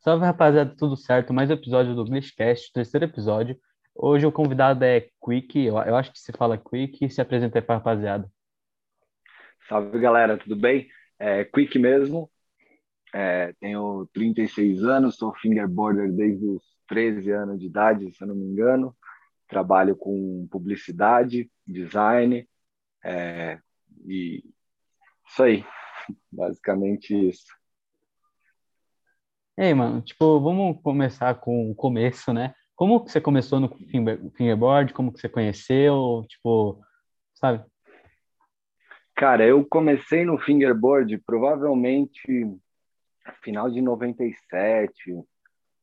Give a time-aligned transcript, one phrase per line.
[0.00, 1.34] Salve rapaziada, tudo certo?
[1.34, 3.58] Mais um episódio do Glitchcast, terceiro episódio.
[3.92, 7.62] Hoje o convidado é Quick, eu, eu acho que se fala Quick, se apresenta aí
[7.62, 8.30] pra rapaziada.
[9.68, 10.88] Salve galera, tudo bem?
[11.18, 12.30] É, Quick mesmo,
[13.12, 18.36] é, tenho 36 anos, sou fingerboarder desde os 13 anos de idade, se eu não
[18.36, 18.96] me engano.
[19.48, 22.48] Trabalho com publicidade, design,
[23.04, 23.58] é,
[24.06, 24.44] e
[25.26, 25.64] isso aí,
[26.30, 27.57] basicamente isso.
[29.60, 32.54] Ei, mano, tipo, vamos começar com o começo, né?
[32.76, 33.68] Como que você começou no
[34.36, 34.94] fingerboard?
[34.94, 36.24] Como que você conheceu?
[36.28, 36.80] Tipo,
[37.34, 37.64] sabe?
[39.16, 42.46] Cara, eu comecei no fingerboard provavelmente
[43.42, 45.20] final de 97,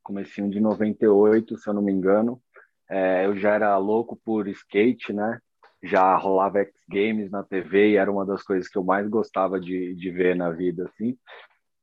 [0.02, 2.42] comecinho de 98, se eu não me engano.
[2.90, 5.38] É, eu já era louco por skate, né?
[5.84, 9.60] Já rolava X Games na TV e era uma das coisas que eu mais gostava
[9.60, 11.18] de, de ver na vida, assim.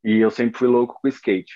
[0.02, 1.52] E eu sempre fui louco com skate.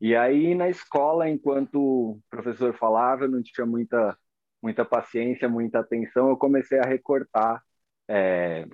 [0.00, 4.16] E aí na escola, enquanto o professor falava, não tinha muita
[4.62, 7.62] muita paciência, muita atenção, eu comecei a recortar
[8.08, 8.66] é,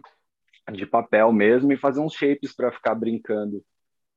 [0.72, 3.64] de papel mesmo e fazer uns shapes para ficar brincando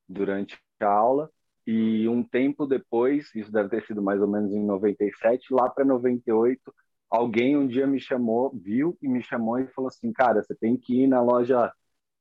[0.08, 1.30] durante a aula.
[1.66, 5.86] E um tempo depois, isso deve ter sido mais ou menos em 97, lá para
[5.86, 6.74] 98,
[7.10, 10.78] alguém um dia me chamou, viu e me chamou e falou assim: Cara, você tem
[10.78, 11.72] que ir na loja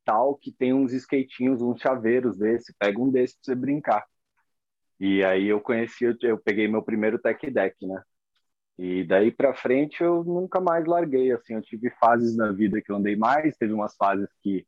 [0.04, 4.04] tal que tem uns skatinhos, uns chaveiros desse, pega um desse para você brincar.
[5.04, 8.00] E aí eu conheci, eu peguei meu primeiro tech deck, né?
[8.78, 12.92] E daí para frente eu nunca mais larguei, assim, eu tive fases na vida que
[12.92, 14.64] eu andei mais, teve umas fases que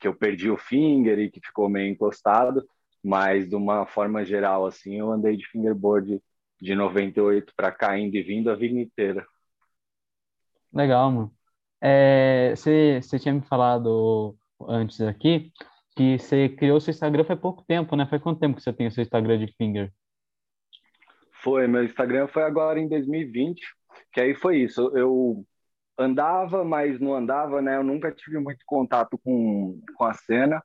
[0.00, 2.68] que eu perdi o finger e que ficou meio encostado,
[3.02, 6.20] mas de uma forma geral assim, eu andei de fingerboard
[6.60, 9.24] de 98 para cá indo e vindo a vida inteira.
[10.72, 11.32] Legal, mano.
[11.80, 14.36] É, você, você tinha me falado
[14.68, 15.52] antes aqui
[15.96, 18.06] que você criou seu Instagram faz pouco tempo, né?
[18.06, 19.90] Faz quanto tempo que você tem o seu Instagram de finger?
[21.42, 23.60] Foi, meu Instagram foi agora em 2020,
[24.12, 24.94] que aí foi isso.
[24.94, 25.42] Eu
[25.98, 27.76] andava, mas não andava, né?
[27.76, 30.62] Eu nunca tive muito contato com, com a cena.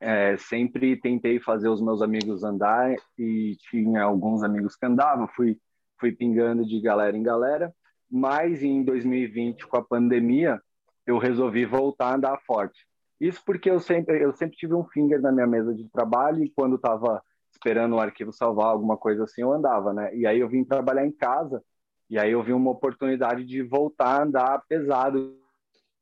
[0.00, 5.58] É, sempre tentei fazer os meus amigos andar e tinha alguns amigos que andavam, fui,
[5.98, 7.72] fui pingando de galera em galera.
[8.10, 10.60] Mas em 2020, com a pandemia,
[11.06, 12.87] eu resolvi voltar a andar forte.
[13.20, 16.50] Isso porque eu sempre, eu sempre tive um finger na minha mesa de trabalho e
[16.50, 20.14] quando estava esperando o arquivo salvar alguma coisa assim, eu andava, né?
[20.14, 21.62] E aí eu vim trabalhar em casa
[22.08, 25.36] e aí eu vi uma oportunidade de voltar a andar pesado,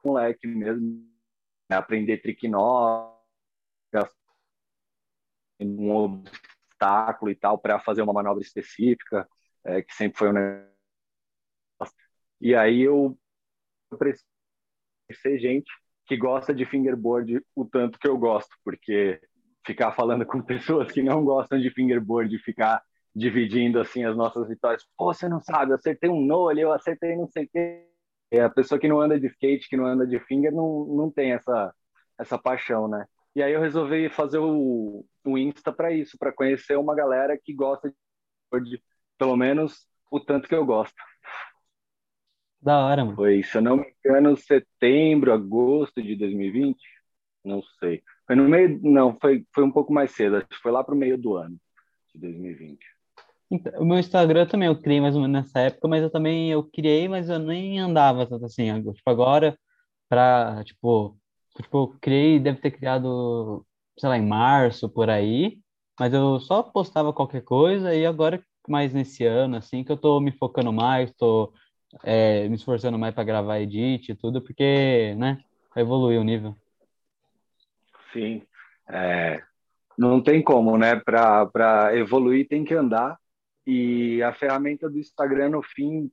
[0.05, 1.05] moleque mesmo,
[1.69, 1.77] né?
[1.77, 3.17] aprender trick nó,
[5.61, 9.29] um obstáculo e tal para fazer uma manobra específica,
[9.65, 10.71] é, que sempre foi um negócio.
[12.41, 13.19] E aí eu,
[13.91, 14.27] eu preciso
[15.23, 15.71] ser gente
[16.07, 19.21] que gosta de fingerboard o tanto que eu gosto, porque
[19.67, 22.83] ficar falando com pessoas que não gostam de fingerboard, ficar
[23.15, 24.85] dividindo assim as nossas vitórias.
[24.97, 27.87] Pô, você não sabe, eu acertei um no ali, eu acertei não sei o quê.
[28.31, 31.11] É, a pessoa que não anda de skate, que não anda de finger, não, não
[31.11, 31.73] tem essa,
[32.19, 33.07] essa paixão, né?
[33.35, 37.53] E aí eu resolvi fazer o, o Insta para isso, para conhecer uma galera que
[37.53, 37.93] gosta
[38.63, 38.83] de,
[39.19, 40.95] pelo menos, o tanto que eu gosto.
[42.67, 43.15] Da hora, mano.
[43.15, 46.77] Foi, se eu não me engano, setembro, agosto de 2020,
[47.45, 48.03] não sei.
[48.27, 50.97] Foi no meio, não, foi, foi um pouco mais cedo, acho que foi lá pro
[50.97, 51.57] meio do ano
[52.13, 52.85] de 2020.
[53.49, 56.51] Então, o meu Instagram também eu criei mais ou menos nessa época, mas eu também
[56.51, 58.83] eu criei, mas eu nem andava tanto assim.
[58.83, 59.57] Tipo, agora,
[60.09, 61.17] pra, tipo,
[61.63, 63.65] tipo, eu criei, deve ter criado,
[63.97, 65.61] sei lá, em março, por aí,
[66.01, 70.19] mas eu só postava qualquer coisa e agora, mais nesse ano, assim, que eu tô
[70.19, 71.53] me focando mais, tô
[72.03, 75.43] é, me esforçando mais para gravar edit e tudo, porque, né,
[75.75, 76.55] vai evoluir o nível.
[78.13, 78.43] Sim,
[78.89, 79.43] é,
[79.97, 80.97] não tem como, né?
[80.97, 83.19] Para evoluir tem que andar
[83.67, 86.11] e a ferramenta do Instagram no fim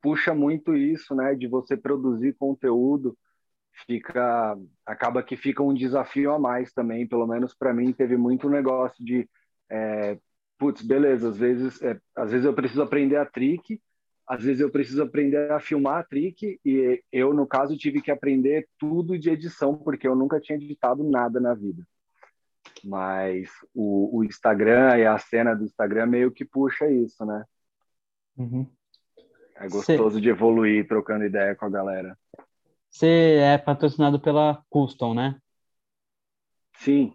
[0.00, 1.34] puxa muito isso, né?
[1.34, 3.16] De você produzir conteúdo,
[3.86, 7.06] fica acaba que fica um desafio a mais também.
[7.06, 9.28] Pelo menos para mim teve muito negócio de
[9.70, 10.18] é,
[10.58, 13.80] putz, beleza, às vezes, é, às vezes eu preciso aprender a trick,
[14.32, 18.10] às vezes eu preciso aprender a filmar a trick e eu, no caso, tive que
[18.10, 21.86] aprender tudo de edição, porque eu nunca tinha editado nada na vida.
[22.82, 27.44] Mas o, o Instagram e a cena do Instagram meio que puxa isso, né?
[28.34, 28.66] Uhum.
[29.54, 30.20] É gostoso Cê...
[30.22, 32.18] de evoluir trocando ideia com a galera.
[32.88, 35.38] Você é patrocinado pela Custom, né?
[36.76, 37.14] Sim.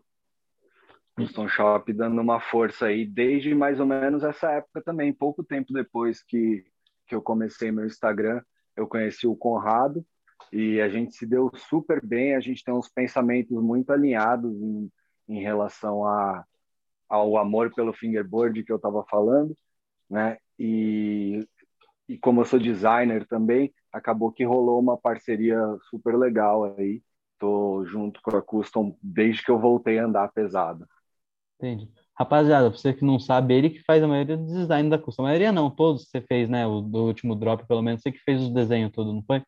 [1.15, 5.73] Custom Shop dando uma força aí desde mais ou menos essa época também, pouco tempo
[5.73, 6.63] depois que,
[7.07, 8.41] que eu comecei meu Instagram,
[8.75, 10.05] eu conheci o Conrado
[10.51, 14.91] e a gente se deu super bem, a gente tem uns pensamentos muito alinhados em
[15.27, 16.45] em relação a,
[17.09, 19.55] ao amor pelo fingerboard que eu estava falando,
[20.09, 20.37] né?
[20.57, 21.45] E,
[22.07, 27.03] e como eu sou designer também, acabou que rolou uma parceria super legal aí.
[27.37, 30.87] Tô junto com a Custom desde que eu voltei a andar pesado.
[31.59, 31.91] Entendi.
[32.17, 35.21] Rapaziada, você que não sabe, ele que faz a maioria do design da Custom.
[35.21, 36.65] A maioria não, todos você fez, né?
[36.65, 39.43] O do último drop, pelo menos, você que fez o desenho todo, não foi?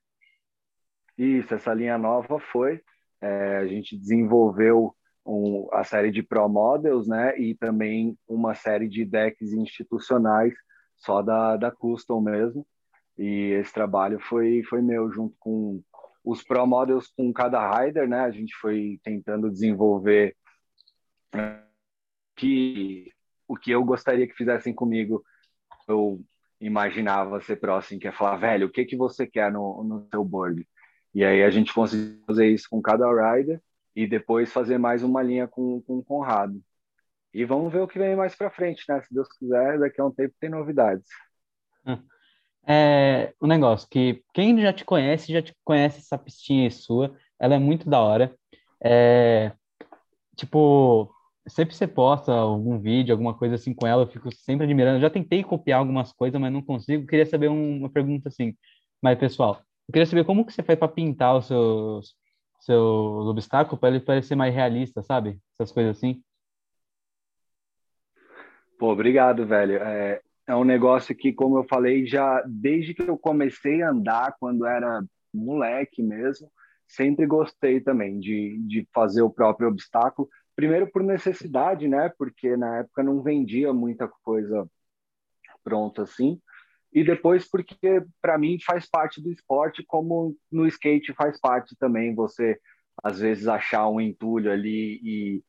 [1.18, 2.80] Isso, essa linha nova foi.
[3.20, 4.96] É, a gente desenvolveu
[5.26, 7.36] um, a série de Pro Models, né?
[7.40, 10.54] E também uma série de decks institucionais,
[10.96, 12.68] só da, da Custom mesmo.
[13.18, 15.82] E esse trabalho foi, foi meu, junto com
[16.24, 18.20] os Pro Models com cada rider, né?
[18.20, 20.36] A gente foi tentando desenvolver
[22.40, 23.12] que
[23.48, 25.24] o que eu gostaria que fizessem comigo.
[25.88, 26.24] Eu
[26.62, 30.24] imaginava ser próximo, que é falar, velho, o que que você quer no, no seu
[30.24, 30.68] board?
[31.14, 33.60] E aí a gente conseguiu fazer isso com cada rider
[33.96, 36.62] e depois fazer mais uma linha com, com o Conrado.
[37.34, 39.02] E vamos ver o que vem mais para frente, né?
[39.02, 41.08] Se Deus quiser, daqui a um tempo tem novidades.
[42.68, 47.56] É um negócio que quem já te conhece, já te conhece essa pistinha sua, ela
[47.56, 48.36] é muito da hora.
[48.84, 49.52] É,
[50.36, 51.12] tipo,
[51.50, 55.02] sempre você posta algum vídeo, alguma coisa assim com ela, eu fico sempre admirando.
[55.02, 57.08] Já tentei copiar algumas coisas, mas não consigo.
[57.08, 58.56] Queria saber uma pergunta assim,
[59.02, 62.16] mas pessoal, eu queria saber como que você faz para pintar os seus
[62.60, 62.82] seu
[63.30, 65.40] obstáculo para ele parecer mais realista, sabe?
[65.54, 66.22] Essas coisas assim.
[68.78, 69.78] Pô, obrigado, velho.
[69.78, 74.36] É, é um negócio que, como eu falei, já desde que eu comecei a andar,
[74.40, 75.02] quando era
[75.34, 76.52] moleque mesmo,
[76.88, 80.28] sempre gostei também de, de fazer o próprio obstáculo.
[80.60, 82.12] Primeiro por necessidade, né?
[82.18, 84.70] Porque na época não vendia muita coisa
[85.64, 86.38] pronta assim.
[86.92, 92.14] E depois porque para mim faz parte do esporte, como no skate faz parte também
[92.14, 92.60] você
[93.02, 95.44] às vezes achar um entulho ali e,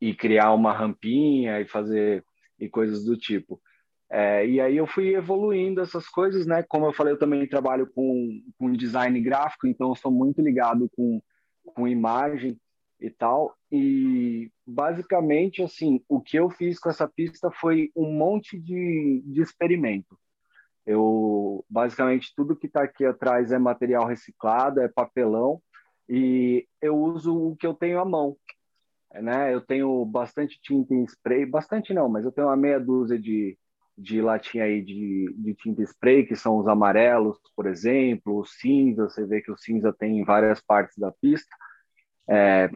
[0.00, 2.24] e criar uma rampinha e fazer
[2.56, 3.60] e coisas do tipo.
[4.08, 6.62] É, e aí eu fui evoluindo essas coisas, né?
[6.68, 10.88] Como eu falei, eu também trabalho com, com design gráfico, então eu sou muito ligado
[10.94, 11.20] com,
[11.64, 12.56] com imagem
[13.02, 13.54] e tal.
[13.70, 19.42] E basicamente, assim, o que eu fiz com essa pista foi um monte de, de
[19.42, 20.16] experimento.
[20.86, 25.60] Eu basicamente tudo que está aqui atrás é material reciclado, é papelão
[26.08, 28.36] e eu uso o que eu tenho à mão.
[29.12, 29.52] Né?
[29.52, 33.58] Eu tenho bastante tinta em spray, bastante não, mas eu tenho uma meia dúzia de,
[33.96, 39.08] de latinha aí de, de tinta spray, que são os amarelos, por exemplo, o cinza,
[39.08, 41.54] você vê que o cinza tem em várias partes da pista.
[42.28, 42.70] É,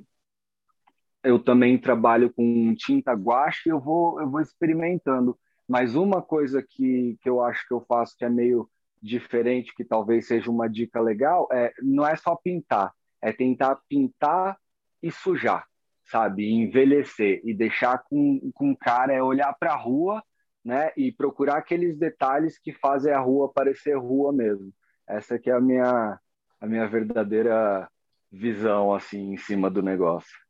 [1.27, 5.39] eu também trabalho com tinta guache, eu vou, eu vou experimentando.
[5.69, 8.69] Mas uma coisa que, que eu acho que eu faço que é meio
[9.03, 14.57] diferente, que talvez seja uma dica legal, é não é só pintar, é tentar pintar
[15.03, 15.67] e sujar,
[16.05, 16.51] sabe?
[16.51, 20.23] Envelhecer e deixar com, com cara, é olhar para a rua
[20.67, 20.91] né?
[20.97, 24.73] E procurar aqueles detalhes que fazem a rua parecer rua mesmo.
[25.07, 26.19] Essa que é a minha
[26.61, 27.89] a minha verdadeira
[28.33, 30.46] visão assim em cima do negócio.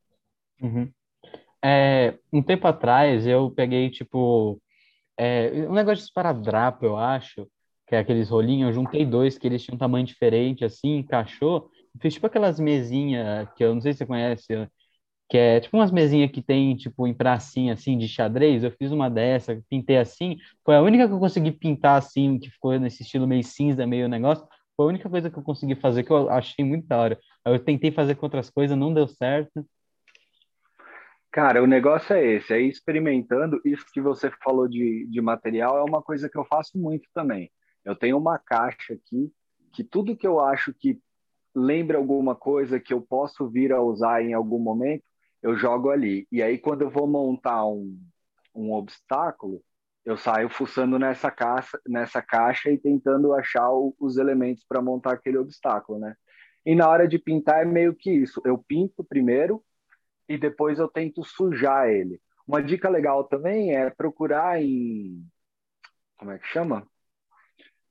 [0.60, 0.90] Uhum.
[1.64, 4.60] É, um tempo atrás eu peguei tipo
[5.18, 7.48] é, um negócio de esparadrapo, eu acho,
[7.86, 11.70] que é aqueles rolinhos, eu juntei dois que eles tinham um tamanho diferente, assim, encaixou,
[12.00, 14.68] fiz tipo aquelas mesinhas que eu não sei se você conhece,
[15.28, 18.92] que é tipo umas mesinhas que tem, tipo, em pracinha, assim, de xadrez, eu fiz
[18.92, 23.02] uma dessa, pintei assim, foi a única que eu consegui pintar, assim, que ficou nesse
[23.02, 24.46] estilo meio cinza, meio negócio,
[24.76, 27.18] foi a única coisa que eu consegui fazer, que eu achei muito da hora.
[27.44, 29.66] Eu tentei fazer com outras coisas, não deu certo.
[31.36, 35.82] Cara, o negócio é esse, aí experimentando, isso que você falou de, de material é
[35.82, 37.52] uma coisa que eu faço muito também.
[37.84, 39.30] Eu tenho uma caixa aqui,
[39.70, 40.98] que tudo que eu acho que
[41.54, 45.04] lembra alguma coisa que eu posso vir a usar em algum momento,
[45.42, 46.26] eu jogo ali.
[46.32, 48.00] E aí, quando eu vou montar um,
[48.54, 49.62] um obstáculo,
[50.06, 55.12] eu saio fuçando nessa caixa, nessa caixa e tentando achar o, os elementos para montar
[55.12, 56.16] aquele obstáculo, né?
[56.64, 58.40] E na hora de pintar é meio que isso.
[58.42, 59.62] Eu pinto primeiro
[60.28, 62.20] e depois eu tento sujar ele.
[62.46, 65.24] Uma dica legal também é procurar em
[66.16, 66.86] como é que chama?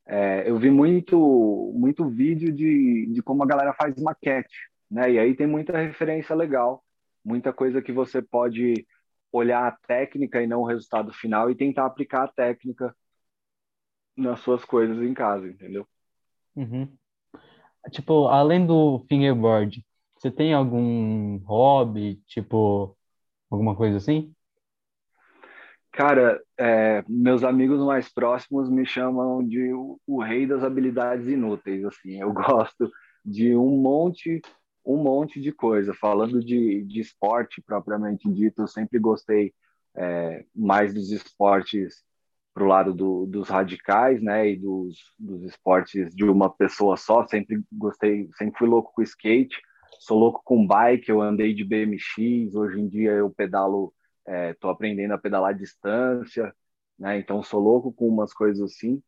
[0.07, 4.55] É, eu vi muito muito vídeo de, de como a galera faz maquete,
[4.89, 5.11] né?
[5.11, 6.85] E aí tem muita referência legal
[7.25, 8.85] muita coisa que você pode
[9.31, 12.95] olhar a técnica e não o resultado final e tentar aplicar a técnica
[14.15, 15.85] nas suas coisas em casa, entendeu?
[16.55, 16.87] Uhum.
[17.91, 19.83] Tipo, além do fingerboard,
[20.17, 22.97] você tem algum hobby, tipo,
[23.49, 24.33] alguma coisa assim?
[25.91, 31.85] Cara, é, meus amigos mais próximos me chamam de o, o, rei das habilidades inúteis,
[31.85, 32.19] assim.
[32.19, 32.91] Eu gosto
[33.23, 34.41] de um monte
[34.85, 35.93] um monte de coisa.
[35.93, 39.53] Falando de, de esporte propriamente dito, eu sempre gostei
[39.95, 42.03] é, mais dos esportes
[42.53, 47.25] para o lado do, dos radicais, né, e dos, dos esportes de uma pessoa só.
[47.27, 49.59] Sempre gostei, sempre fui louco com skate,
[50.05, 51.09] sou louco com bike.
[51.09, 53.93] Eu andei de BMX, hoje em dia eu pedalo,
[54.51, 56.53] estou é, aprendendo a pedalar à distância,
[56.97, 59.01] né, então sou louco com umas coisas assim.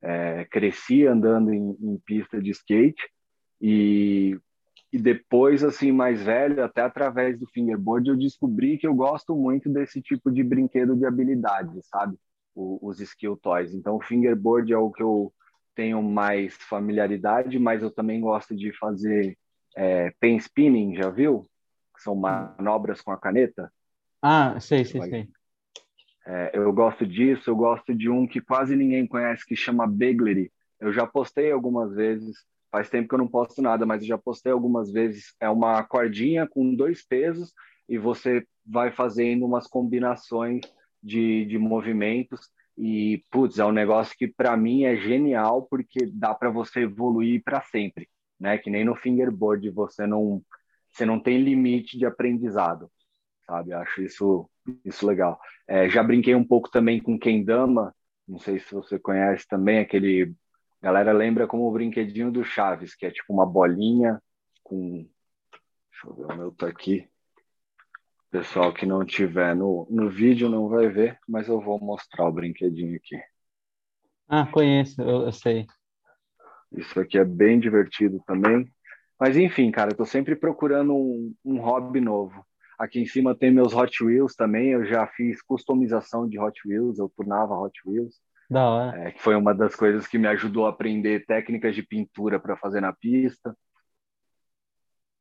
[0.00, 3.02] É, cresci andando em, em pista de skate
[3.60, 4.38] e
[4.92, 9.68] e depois, assim, mais velho, até através do fingerboard, eu descobri que eu gosto muito
[9.68, 12.16] desse tipo de brinquedo de habilidade, sabe?
[12.54, 13.74] O, os skill toys.
[13.74, 15.32] Então, o fingerboard é o que eu
[15.74, 19.36] tenho mais familiaridade, mas eu também gosto de fazer
[19.78, 21.46] é, pen spinning, já viu?
[21.94, 23.72] Que são manobras com a caneta.
[24.20, 25.28] Ah, sei, sei, sei.
[26.26, 30.52] É, eu gosto disso, eu gosto de um que quase ninguém conhece, que chama Beglery.
[30.78, 32.36] Eu já postei algumas vezes,
[32.70, 35.34] Faz tempo que eu não posto nada, mas já postei algumas vezes.
[35.40, 37.54] É uma cordinha com dois pesos
[37.88, 40.60] e você vai fazendo umas combinações
[41.02, 42.50] de, de movimentos.
[42.76, 47.42] E, putz, é um negócio que para mim é genial porque dá para você evoluir
[47.42, 48.58] para sempre, né?
[48.58, 50.42] Que nem no fingerboard você não
[50.90, 52.90] você não tem limite de aprendizado,
[53.46, 53.72] sabe?
[53.72, 54.50] Acho isso
[54.84, 55.38] isso legal.
[55.66, 57.94] É, já brinquei um pouco também com Kendama,
[58.26, 60.34] não sei se você conhece também aquele
[60.80, 64.20] galera lembra como o brinquedinho do Chaves, que é tipo uma bolinha
[64.62, 65.08] com.
[65.90, 67.08] Deixa eu ver, o meu tá aqui.
[68.30, 72.32] Pessoal que não tiver no, no vídeo não vai ver, mas eu vou mostrar o
[72.32, 73.16] brinquedinho aqui.
[74.28, 75.66] Ah, conheço, eu, eu sei.
[76.72, 78.70] Isso aqui é bem divertido também.
[79.18, 82.44] Mas enfim, cara, eu tô sempre procurando um, um hobby novo.
[82.78, 84.68] Aqui em cima tem meus Hot Wheels também.
[84.68, 88.14] Eu já fiz customização de Hot Wheels, eu turnava Hot Wheels.
[88.48, 89.08] Da hora.
[89.08, 92.56] É, que foi uma das coisas que me ajudou a aprender técnicas de pintura para
[92.56, 93.54] fazer na pista.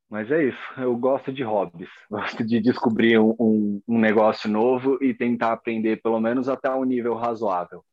[0.10, 4.98] Mas é isso, eu gosto de hobbies, gosto de descobrir um, um, um negócio novo
[5.04, 7.84] e tentar aprender pelo menos até um nível razoável.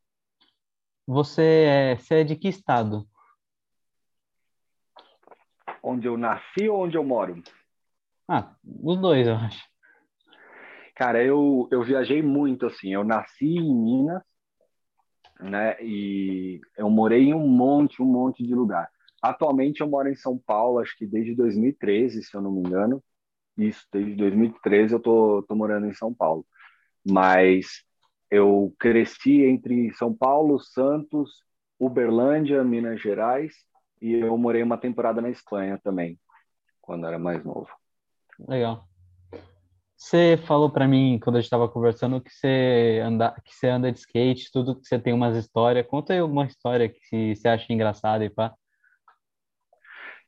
[1.06, 3.04] Você é, você é de que estado?
[5.86, 7.42] Onde eu nasci ou onde eu moro?
[8.26, 9.62] Ah, os dois, eu acho.
[10.96, 12.94] Cara, eu, eu viajei muito, assim.
[12.94, 14.22] Eu nasci em Minas,
[15.38, 15.76] né?
[15.82, 18.88] E eu morei em um monte, um monte de lugar.
[19.22, 23.04] Atualmente eu moro em São Paulo, acho que desde 2013, se eu não me engano.
[23.58, 26.46] Isso, desde 2013 eu tô, tô morando em São Paulo.
[27.06, 27.84] Mas
[28.30, 31.42] eu cresci entre São Paulo, Santos,
[31.78, 33.52] Uberlândia, Minas Gerais,
[34.00, 36.18] e eu morei uma temporada na Espanha também,
[36.80, 37.68] quando era mais novo.
[38.48, 38.86] Legal.
[39.96, 43.90] Você falou para mim quando a gente estava conversando que você anda, que você anda
[43.90, 45.86] de skate, tudo que você tem umas histórias.
[45.86, 48.52] Conta aí uma história que você acha engraçada e pá.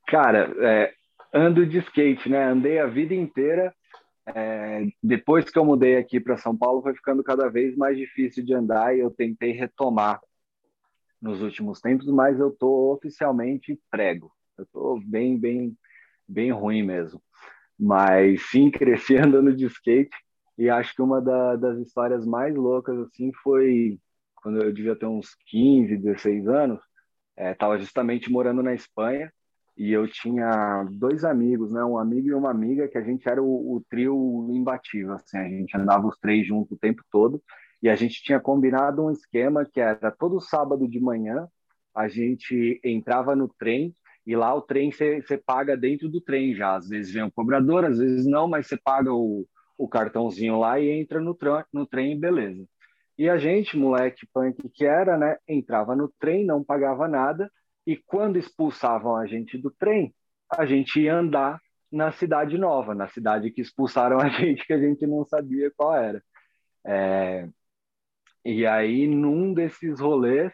[0.07, 0.95] Cara, é,
[1.35, 2.45] ando de skate, né?
[2.45, 3.75] Andei a vida inteira.
[4.35, 8.45] É, depois que eu mudei aqui para São Paulo, foi ficando cada vez mais difícil
[8.45, 10.21] de andar e eu tentei retomar
[11.21, 14.33] nos últimos tempos, mas eu tô oficialmente prego.
[14.59, 15.77] Eu tô bem, bem,
[16.29, 17.23] bem ruim mesmo.
[17.79, 20.17] Mas sim, cresci andando de skate
[20.59, 23.99] e acho que uma da, das histórias mais loucas assim foi
[24.37, 26.81] quando eu devia ter uns 15, 16 anos,
[27.37, 29.33] estava é, justamente morando na Espanha
[29.77, 33.43] e eu tinha dois amigos, né, um amigo e uma amiga que a gente era
[33.43, 37.43] o, o trio imbatível, assim, a gente andava os três juntos o tempo todo
[37.87, 41.49] e a gente tinha combinado um esquema que era todo sábado de manhã
[41.95, 43.95] a gente entrava no trem
[44.27, 46.75] e lá o trem você paga dentro do trem já.
[46.75, 49.47] Às vezes vem o cobrador, às vezes não, mas você paga o,
[49.79, 51.39] o cartãozinho lá e entra no,
[51.73, 52.67] no trem, beleza.
[53.17, 57.49] E a gente, moleque punk que era, né, entrava no trem, não pagava nada,
[57.87, 60.13] e quando expulsavam a gente do trem,
[60.51, 61.61] a gente ia andar
[61.93, 65.95] na cidade nova, na cidade que expulsaram a gente, que a gente não sabia qual
[65.95, 66.21] era.
[66.85, 67.49] É...
[68.49, 70.53] E aí, num desses rolês,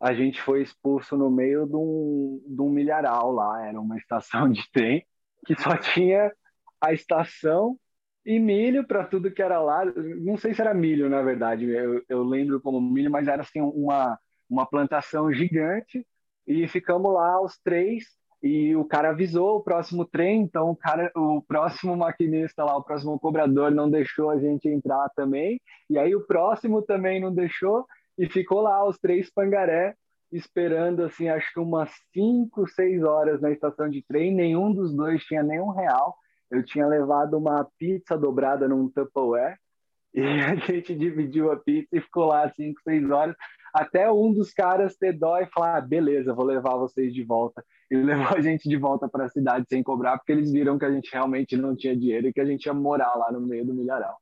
[0.00, 4.50] a gente foi expulso no meio de um, de um milharal lá, era uma estação
[4.50, 5.06] de trem
[5.46, 6.32] que só tinha
[6.80, 7.78] a estação
[8.26, 9.84] e milho para tudo que era lá.
[9.84, 13.60] Não sei se era milho, na verdade, eu, eu lembro como milho, mas era assim
[13.60, 14.18] uma,
[14.50, 16.04] uma plantação gigante
[16.44, 18.06] e ficamos lá os três
[18.44, 22.84] e o cara avisou o próximo trem, então o cara, o próximo maquinista lá, o
[22.84, 25.58] próximo cobrador não deixou a gente entrar também,
[25.88, 27.86] e aí o próximo também não deixou,
[28.18, 29.94] e ficou lá os três pangaré
[30.30, 34.34] esperando assim acho que umas cinco, seis horas na estação de trem.
[34.34, 36.14] Nenhum dos dois tinha nenhum real.
[36.50, 39.56] Eu tinha levado uma pizza dobrada num Tupperware
[40.12, 43.34] e a gente dividiu a pizza e ficou lá cinco, seis horas
[43.74, 47.64] até um dos caras ter dó e falar: ah, beleza, vou levar vocês de volta.
[47.90, 50.84] E levou a gente de volta para a cidade sem cobrar, porque eles viram que
[50.84, 53.66] a gente realmente não tinha dinheiro e que a gente ia morar lá no meio
[53.66, 54.16] do milharal.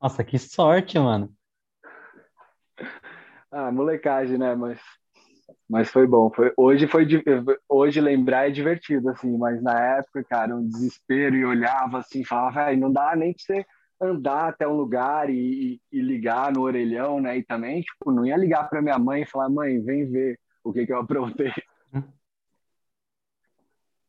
[0.00, 1.32] Nossa, que sorte, mano.
[3.54, 4.54] Ah, molecagem, né?
[4.54, 4.80] Mas,
[5.68, 6.30] mas foi bom.
[6.30, 7.06] Foi, hoje foi
[7.68, 12.64] hoje lembrar é divertido, assim, mas na época, cara, um desespero e olhava assim, falava,
[12.64, 13.66] velho, não dá nem pra você
[14.02, 17.38] andar até um lugar e, e, e, ligar no orelhão, né?
[17.38, 20.72] E também, tipo, não ia ligar para minha mãe e falar, mãe, vem ver o
[20.72, 21.52] que que eu aprontei.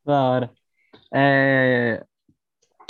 [0.05, 0.51] Da hora.
[1.13, 2.03] É,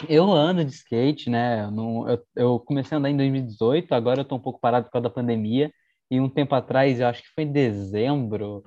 [0.10, 1.64] eu ando de skate, né?
[1.66, 4.86] Eu, não, eu, eu, comecei a andar em 2018, agora eu tô um pouco parado
[4.86, 5.72] por causa da pandemia.
[6.10, 8.64] E um tempo atrás, eu acho que foi em dezembro,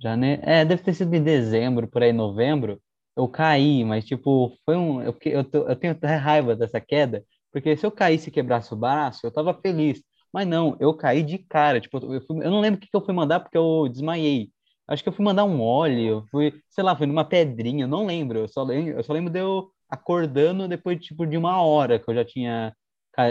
[0.00, 0.40] já né?
[0.42, 2.80] É, deve ter sido em dezembro, por aí, novembro,
[3.16, 5.02] eu caí, mas tipo, foi um.
[5.02, 7.24] Eu, eu, eu tenho até raiva dessa queda,
[7.56, 10.02] porque se eu caísse e quebrasse o braço, eu tava feliz.
[10.30, 11.80] Mas não, eu caí de cara.
[11.80, 14.50] Tipo, eu, fui, eu não lembro o que, que eu fui mandar porque eu desmaiei.
[14.86, 18.40] Acho que eu fui mandar um óleo, fui, sei lá, fui numa pedrinha, não lembro.
[18.40, 22.10] Eu só lembro, eu só lembro de eu acordando depois tipo, de uma hora que
[22.10, 22.76] eu já tinha.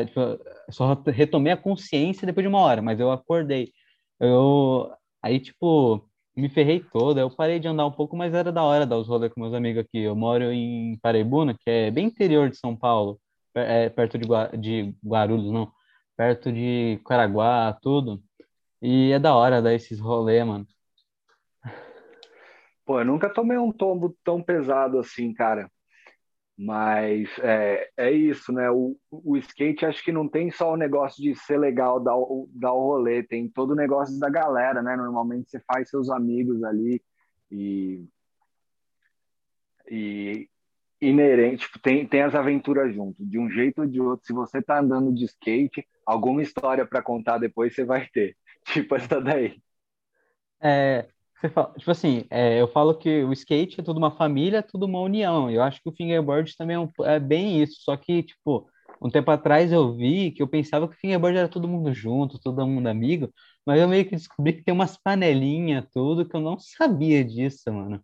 [0.08, 0.40] Tipo,
[0.72, 3.72] só retomei a consciência depois de uma hora, mas eu acordei.
[4.20, 4.92] Eu,
[5.22, 7.22] aí, tipo, me ferrei toda.
[7.22, 9.54] Eu parei de andar um pouco, mas era da hora dar os rolês com meus
[9.54, 10.00] amigos aqui.
[10.00, 13.20] Eu moro em Paraibuna, que é bem interior de São Paulo,
[13.56, 14.28] é, perto de,
[14.60, 15.72] de Guarulhos, não,
[16.16, 18.22] perto de Caraguá, tudo.
[18.82, 20.68] E é da hora dar esses rolês, mano.
[22.86, 25.72] Pô, eu nunca tomei um tombo tão pesado assim, cara.
[26.58, 28.70] Mas é, é isso, né?
[28.70, 32.50] O, o skate acho que não tem só o negócio de ser legal, dar o,
[32.54, 34.96] dar o rolê, tem todo o negócio da galera, né?
[34.96, 37.04] Normalmente você faz seus amigos ali
[37.52, 38.06] e,
[39.90, 40.50] e
[41.02, 44.26] inerente, tipo, tem, tem as aventuras junto, de um jeito ou de outro.
[44.26, 48.36] Se você tá andando de skate, alguma história para contar depois você vai ter.
[48.66, 49.62] Tipo essa daí.
[50.60, 51.08] É,
[51.54, 55.00] fala, tipo assim, é, eu falo que o skate é tudo uma família, tudo uma
[55.02, 55.52] união.
[55.52, 57.82] Eu acho que o fingerboard também é, um, é, bem isso.
[57.84, 58.68] Só que, tipo,
[59.02, 62.40] um tempo atrás eu vi que eu pensava que o fingerboard era todo mundo junto,
[62.40, 63.32] todo mundo amigo,
[63.66, 67.72] mas eu meio que descobri que tem umas panelinhas, tudo, que eu não sabia disso,
[67.72, 68.02] mano.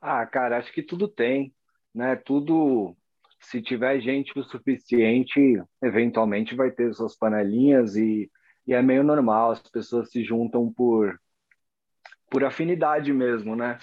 [0.00, 1.54] Ah, cara, acho que tudo tem,
[1.94, 2.16] né?
[2.16, 2.96] Tudo,
[3.40, 5.40] se tiver gente o suficiente,
[5.82, 8.30] eventualmente vai ter suas panelinhas e,
[8.66, 11.18] e é meio normal, as pessoas se juntam por
[12.30, 13.78] por afinidade mesmo, né?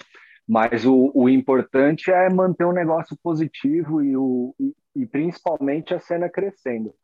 [0.48, 5.98] Mas o, o importante é manter um negócio positivo e, o, e, e principalmente a
[5.98, 6.94] cena crescendo.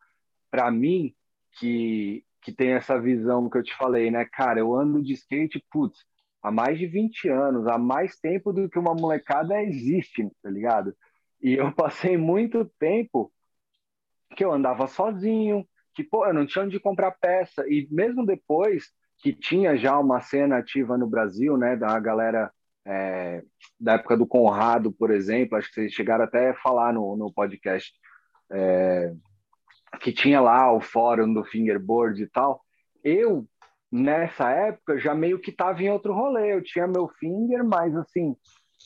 [0.50, 1.12] Para mim,
[1.58, 4.24] que, que tem essa visão que eu te falei, né?
[4.32, 6.04] Cara, eu ando de skate, putz,
[6.42, 10.94] há mais de 20 anos, há mais tempo do que uma molecada existe, tá ligado?
[11.40, 13.32] E eu passei muito tempo
[14.36, 17.64] que eu andava sozinho, que, pô, eu não tinha onde comprar peça.
[17.68, 22.50] E mesmo depois, que tinha já uma cena ativa no Brasil, né, da galera
[22.84, 23.42] é,
[23.78, 27.32] da época do Conrado, por exemplo, acho que vocês chegaram até a falar no, no
[27.32, 27.92] podcast,
[28.50, 29.12] é,
[30.00, 32.60] que tinha lá o fórum do fingerboard e tal.
[33.04, 33.46] Eu,
[33.92, 38.34] nessa época, já meio que estava em outro rolê, eu tinha meu finger, mas assim,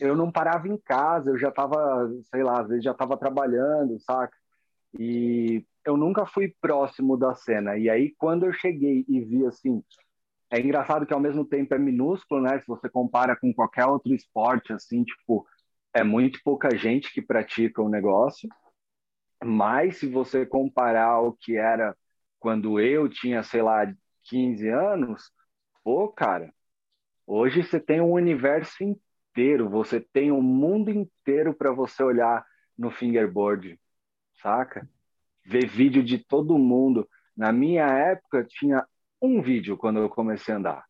[0.00, 3.98] eu não parava em casa, eu já estava, sei lá, às vezes já estava trabalhando,
[4.00, 4.36] saca?
[4.98, 7.76] E eu nunca fui próximo da cena.
[7.78, 9.82] E aí, quando eu cheguei e vi assim,
[10.50, 12.58] é engraçado que ao mesmo tempo é minúsculo, né?
[12.60, 15.46] Se você compara com qualquer outro esporte, assim, tipo,
[15.94, 18.48] é muito pouca gente que pratica o negócio.
[19.44, 21.96] Mas se você comparar o que era
[22.40, 23.84] quando eu tinha, sei lá,
[24.28, 25.30] 15 anos,
[25.84, 26.52] pô, cara,
[27.26, 32.44] hoje você tem um universo inteiro, você tem um mundo inteiro para você olhar
[32.76, 33.78] no fingerboard,
[34.42, 34.88] saca?
[35.44, 37.08] Ver vídeo de todo mundo.
[37.36, 38.84] Na minha época tinha
[39.20, 40.84] um vídeo quando eu comecei a andar.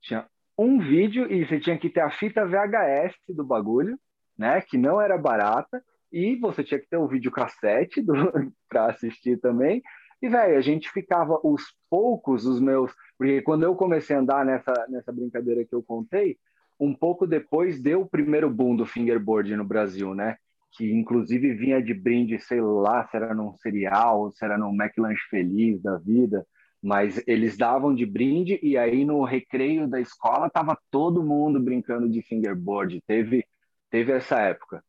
[0.00, 0.28] Tinha
[0.58, 3.98] um vídeo e você tinha que ter a fita VHS do bagulho,
[4.36, 4.60] né?
[4.60, 5.82] Que não era barata.
[6.10, 8.04] E você tinha que ter o vídeo cassete
[8.68, 9.82] para assistir também.
[10.22, 12.92] E, velho, a gente ficava os poucos, os meus.
[13.18, 16.38] Porque quando eu comecei a andar nessa, nessa brincadeira que eu contei,
[16.78, 20.36] um pouco depois deu o primeiro boom do fingerboard no Brasil, né?
[20.76, 25.28] Que inclusive vinha de brinde, sei lá, se era num cereal, se era num McLanche
[25.28, 26.46] Feliz da vida
[26.82, 32.08] mas eles davam de brinde e aí no recreio da escola tava todo mundo brincando
[32.08, 33.00] de fingerboard.
[33.06, 33.46] Teve
[33.88, 34.82] teve essa época.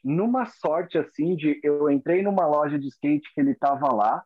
[0.03, 4.23] numa sorte assim de eu entrei numa loja de skate que ele estava lá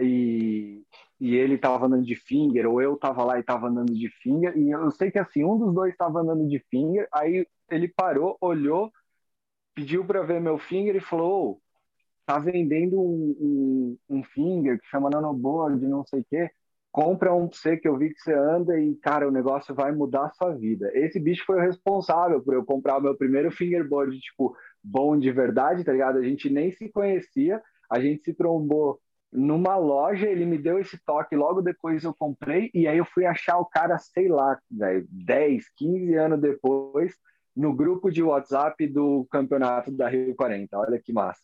[0.00, 0.82] e,
[1.20, 4.56] e ele estava andando de finger, ou eu estava lá e estava andando de finger,
[4.58, 8.36] e eu sei que assim, um dos dois estava andando de finger, aí ele parou,
[8.40, 8.92] olhou,
[9.74, 11.62] pediu para ver meu finger e falou: oh,
[12.26, 16.50] tá vendendo um, um, um finger que chama nanoboard, não sei o quê.
[16.94, 20.26] Compra um você que eu vi que você anda e, cara, o negócio vai mudar
[20.26, 20.88] a sua vida.
[20.94, 25.32] Esse bicho foi o responsável por eu comprar o meu primeiro fingerboard, tipo, bom de
[25.32, 26.18] verdade, tá ligado?
[26.18, 29.00] A gente nem se conhecia, a gente se trombou
[29.32, 33.26] numa loja, ele me deu esse toque, logo depois eu comprei, e aí eu fui
[33.26, 37.12] achar o cara, sei lá, 10, 15 anos depois,
[37.56, 40.78] no grupo de WhatsApp do campeonato da Rio 40.
[40.78, 41.42] Olha que massa.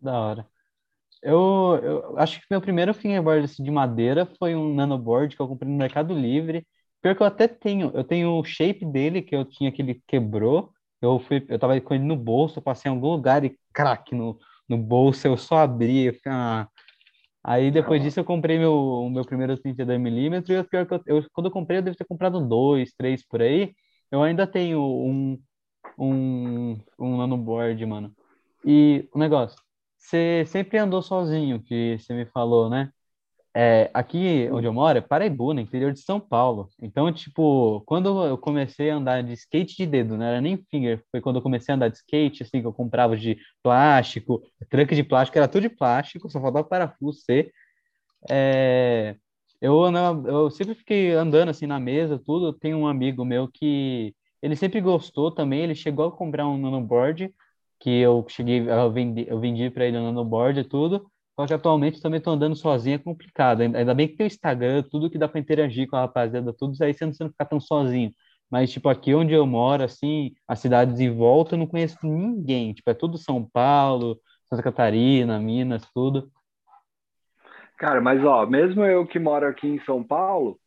[0.00, 0.57] Da hora.
[1.22, 5.48] Eu, eu acho que meu primeiro fingerboard assim, de madeira foi um nanoboard que eu
[5.48, 6.66] comprei no Mercado Livre.
[7.02, 10.02] Pior que eu até tenho, eu tenho o shape dele que eu tinha que ele
[10.06, 10.72] quebrou.
[11.00, 14.38] Eu fui, eu tava com ele no bolso, passei em algum lugar e crack no,
[14.68, 16.68] no bolso, eu só abri, eu fiquei, ah.
[17.42, 21.26] Aí depois disso eu comprei meu, meu primeiro 32mm e o pior que eu, eu,
[21.32, 23.74] quando eu comprei eu devo ter comprado dois, três por aí.
[24.10, 25.38] Eu ainda tenho um,
[25.98, 28.14] um, um nanoboard, mano.
[28.64, 29.58] E o negócio,
[29.98, 32.90] você sempre andou sozinho, que você me falou, né?
[33.54, 36.68] É, aqui onde eu moro é Paraibuna, interior de São Paulo.
[36.80, 41.04] Então, tipo, quando eu comecei a andar de skate de dedo, não era nem finger,
[41.10, 44.94] foi quando eu comecei a andar de skate, assim, que eu comprava de plástico, tranque
[44.94, 47.52] de plástico, era tudo de plástico, só faltava parafuso ser.
[48.30, 49.16] É,
[49.60, 52.52] eu, andava, eu sempre fiquei andando assim na mesa, tudo.
[52.52, 57.32] Tenho um amigo meu que ele sempre gostou também, ele chegou a comprar um nanoboard,
[57.80, 61.54] que eu cheguei, eu vendi, eu vendi para ele o nanoboard e tudo, só que
[61.54, 63.60] atualmente também estou andando sozinho, é complicado.
[63.60, 66.72] Ainda bem que tem o Instagram, tudo que dá para interagir com a rapaziada, tudo
[66.72, 68.12] isso aí você não precisa ficar tão sozinho.
[68.50, 72.72] Mas, tipo, aqui onde eu moro, assim, as cidades em volta, eu não conheço ninguém.
[72.72, 76.30] Tipo, é tudo São Paulo, Santa Catarina, Minas, tudo.
[77.76, 80.58] Cara, mas, ó, mesmo eu que moro aqui em São Paulo,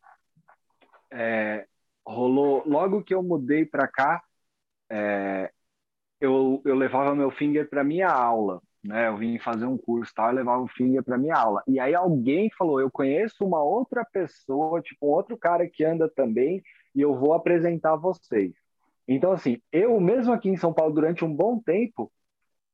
[1.10, 1.66] é,
[2.06, 4.22] rolou logo que eu mudei para cá
[4.90, 5.50] é,
[6.22, 9.08] eu, eu levava meu finger para minha aula né?
[9.08, 11.62] Eu vim fazer um curso tal e levava o finger para minha aula.
[11.68, 16.08] E aí alguém falou eu conheço uma outra pessoa tipo um outro cara que anda
[16.08, 16.62] também
[16.94, 18.52] e eu vou apresentar vocês.
[19.06, 22.12] Então assim eu mesmo aqui em São Paulo durante um bom tempo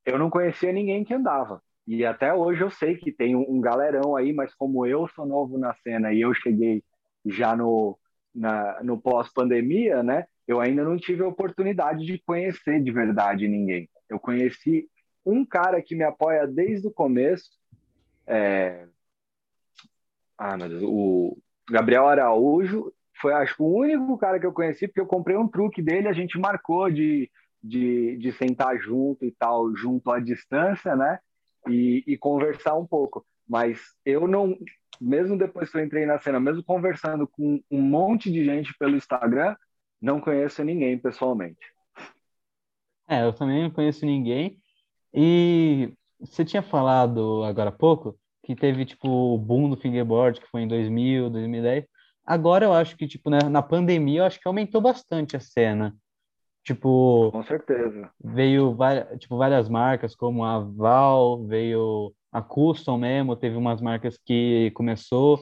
[0.06, 1.62] eu não conhecia ninguém que andava.
[1.86, 5.26] E até hoje eu sei que tem um, um galerão aí mas como eu sou
[5.26, 6.82] novo na cena e eu cheguei
[7.26, 7.98] já no
[8.34, 10.26] na, no pós-pandemia, né?
[10.48, 13.88] Eu ainda não tive a oportunidade de conhecer de verdade ninguém.
[14.08, 14.88] Eu conheci
[15.24, 17.50] um cara que me apoia desde o começo,
[18.26, 18.86] é...
[20.38, 21.38] ah, meu Deus, o
[21.70, 25.46] Gabriel Araújo foi, acho que, o único cara que eu conheci, porque eu comprei um
[25.46, 27.30] truque dele, a gente marcou de,
[27.62, 31.18] de, de sentar junto e tal, junto à distância, né?
[31.68, 33.26] E, e conversar um pouco.
[33.46, 34.56] Mas eu não,
[35.00, 38.96] mesmo depois que eu entrei na cena, mesmo conversando com um monte de gente pelo
[38.96, 39.54] Instagram,
[40.00, 41.58] não conheço ninguém pessoalmente.
[43.08, 44.58] É, eu também não conheço ninguém.
[45.12, 50.46] E você tinha falado agora há pouco que teve tipo o boom do fingerboard, que
[50.48, 51.84] foi em 2000, 2010.
[52.24, 55.96] Agora eu acho que tipo né, na pandemia eu acho que aumentou bastante a cena.
[56.62, 58.10] Tipo, com certeza.
[58.22, 64.18] Veio várias, tipo várias marcas como a Val, veio a Custom mesmo, teve umas marcas
[64.18, 65.40] que começou,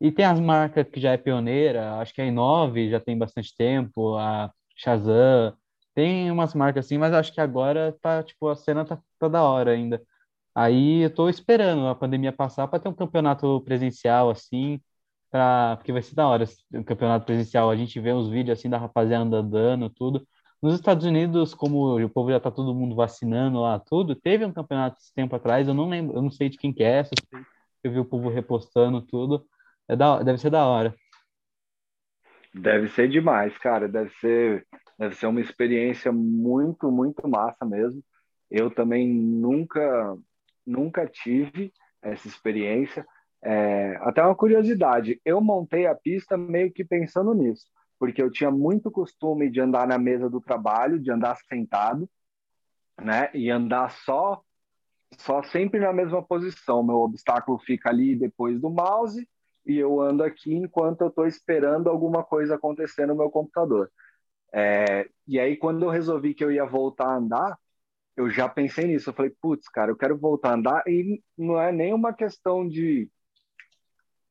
[0.00, 3.54] e tem as marcas que já é pioneira, acho que a i9 já tem bastante
[3.56, 5.56] tempo, a Shazam,
[5.94, 9.42] tem umas marcas assim, mas acho que agora tá, tipo, a cena tá, tá da
[9.42, 10.00] hora ainda.
[10.54, 14.80] Aí eu tô esperando a pandemia passar para ter um campeonato presencial assim,
[15.30, 18.58] pra, porque vai ser da hora o um campeonato presencial, a gente vê os vídeos
[18.58, 20.26] assim da rapaziada andando, tudo.
[20.62, 24.52] Nos Estados Unidos, como o povo já está todo mundo vacinando lá, tudo, teve um
[24.52, 27.04] campeonato esse tempo atrás, eu não lembro, eu não sei de quem que é,
[27.84, 29.46] eu vi o povo repostando tudo.
[29.88, 30.94] É da, deve ser da hora.
[32.54, 33.88] Deve ser demais, cara.
[33.88, 34.66] Deve ser,
[34.98, 38.02] deve ser uma experiência muito, muito massa mesmo.
[38.50, 40.16] Eu também nunca,
[40.66, 41.72] nunca tive
[42.02, 43.06] essa experiência.
[43.42, 47.66] É, até uma curiosidade, eu montei a pista meio que pensando nisso
[47.98, 52.08] porque eu tinha muito costume de andar na mesa do trabalho, de andar sentado,
[53.00, 53.28] né?
[53.34, 54.42] E andar só
[55.18, 56.82] só sempre na mesma posição.
[56.82, 59.26] Meu obstáculo fica ali depois do mouse
[59.68, 63.90] e eu ando aqui enquanto eu estou esperando alguma coisa acontecer no meu computador.
[64.52, 67.58] É, e aí, quando eu resolvi que eu ia voltar a andar,
[68.16, 69.10] eu já pensei nisso.
[69.10, 72.68] Eu falei, putz, cara, eu quero voltar a andar e não é nem uma questão
[72.68, 73.10] de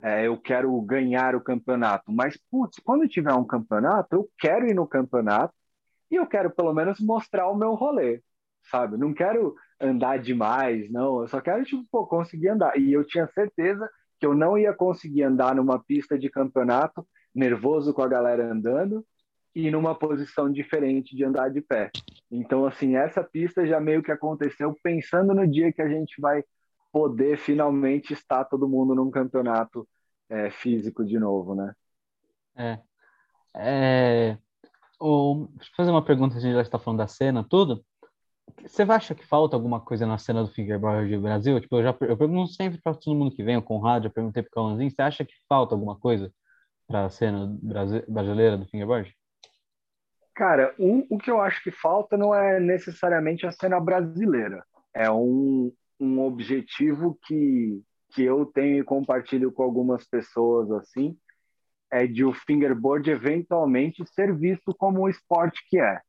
[0.02, 4.74] é, eu quero ganhar o campeonato, mas, putz, quando tiver um campeonato, eu quero ir
[4.76, 5.54] no campeonato
[6.12, 8.22] e eu quero pelo menos mostrar o meu rolê,
[8.72, 8.98] sabe?
[8.98, 11.22] Não quero andar demais, não.
[11.22, 12.78] Eu só quero, tipo, pô, conseguir andar.
[12.80, 17.94] E eu tinha certeza que eu não ia conseguir andar numa pista de campeonato, nervoso
[17.94, 19.06] com a galera andando,
[19.56, 21.90] e numa posição diferente de andar de pé.
[22.30, 26.44] Então, assim, essa pista já meio que aconteceu pensando no dia que a gente vai
[26.92, 29.88] poder finalmente estar todo mundo num campeonato
[30.30, 31.74] é, físico de novo, né?
[32.56, 32.80] É.
[33.56, 34.38] é...
[35.00, 37.84] Deixa eu fazer uma pergunta, a gente já está falando da cena, tudo.
[38.64, 41.60] Você acha que falta alguma coisa na cena do fingerboard do Brasil?
[41.60, 44.44] Tipo, eu já eu pergunto sempre para todo mundo que vem, o rádio, eu perguntei
[44.44, 46.32] para o Cauãzinho, você acha que falta alguma coisa
[46.88, 47.48] para a cena
[48.08, 49.14] brasileira do fingerboard?
[50.34, 54.64] Cara, o, o que eu acho que falta não é necessariamente a cena brasileira.
[54.94, 57.82] É um, um objetivo que,
[58.14, 61.18] que eu tenho e compartilho com algumas pessoas assim,
[61.92, 66.02] é de o fingerboard eventualmente ser visto como o esporte que é,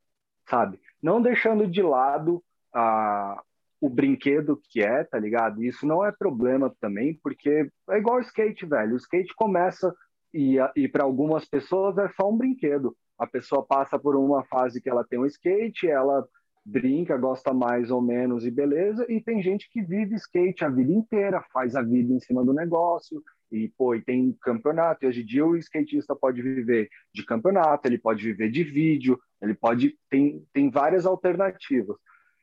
[0.49, 0.79] sabe?
[1.01, 3.41] Não deixando de lado a,
[3.79, 5.63] o brinquedo que é, tá ligado?
[5.63, 8.93] Isso não é problema também, porque é igual o skate, velho.
[8.93, 9.93] O skate começa
[10.33, 12.95] e, e para algumas pessoas é só um brinquedo.
[13.17, 16.25] A pessoa passa por uma fase que ela tem um skate, ela
[16.65, 20.91] brinca, gosta mais ou menos e beleza, e tem gente que vive skate a vida
[20.91, 25.21] inteira, faz a vida em cima do negócio, e pô, e tem campeonato, e hoje
[25.21, 29.97] em dia o skatista pode viver de campeonato, ele pode viver de vídeo, ele pode,
[30.09, 31.97] tem, tem várias alternativas.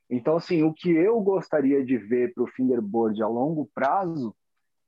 [0.09, 4.35] Então, assim, o que eu gostaria de ver para o fingerboard a longo prazo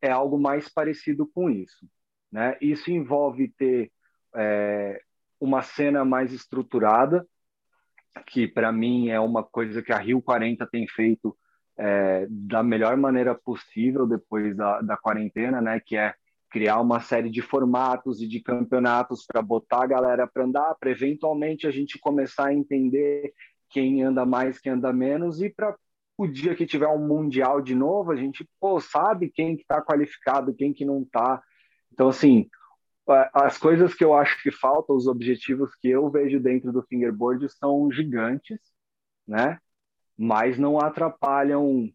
[0.00, 1.88] é algo mais parecido com isso.
[2.30, 2.56] Né?
[2.60, 3.90] Isso envolve ter
[4.34, 5.00] é,
[5.40, 7.26] uma cena mais estruturada,
[8.26, 11.36] que para mim é uma coisa que a Rio 40 tem feito
[11.78, 15.80] é, da melhor maneira possível depois da, da quarentena, né?
[15.80, 16.14] Que é
[16.50, 20.90] criar uma série de formatos e de campeonatos para botar a galera para andar, para
[20.90, 23.32] eventualmente a gente começar a entender
[23.68, 25.76] quem anda mais, quem anda menos e para
[26.16, 29.80] o dia que tiver um mundial de novo, a gente pô, sabe quem que está
[29.80, 31.40] qualificado, quem que não está.
[31.92, 32.48] Então assim,
[33.32, 37.46] as coisas que eu acho que faltam, os objetivos que eu vejo dentro do fingerboard
[37.50, 38.58] são gigantes,
[39.26, 39.58] né?
[40.18, 41.88] Mas não atrapalham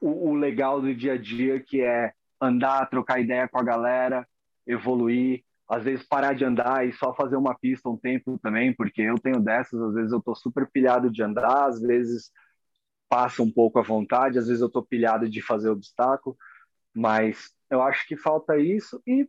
[0.00, 4.26] o, o, legal do dia a dia, que é andar, trocar ideia com a galera,
[4.66, 9.00] evoluir, às vezes parar de andar e só fazer uma pista um tempo também, porque
[9.02, 12.30] eu tenho dessas, às vezes eu tô super pilhado de andar, às vezes
[13.08, 16.36] passa um pouco à vontade, às vezes eu tô pilhado de fazer obstáculo,
[16.92, 19.00] mas eu acho que falta isso.
[19.06, 19.28] E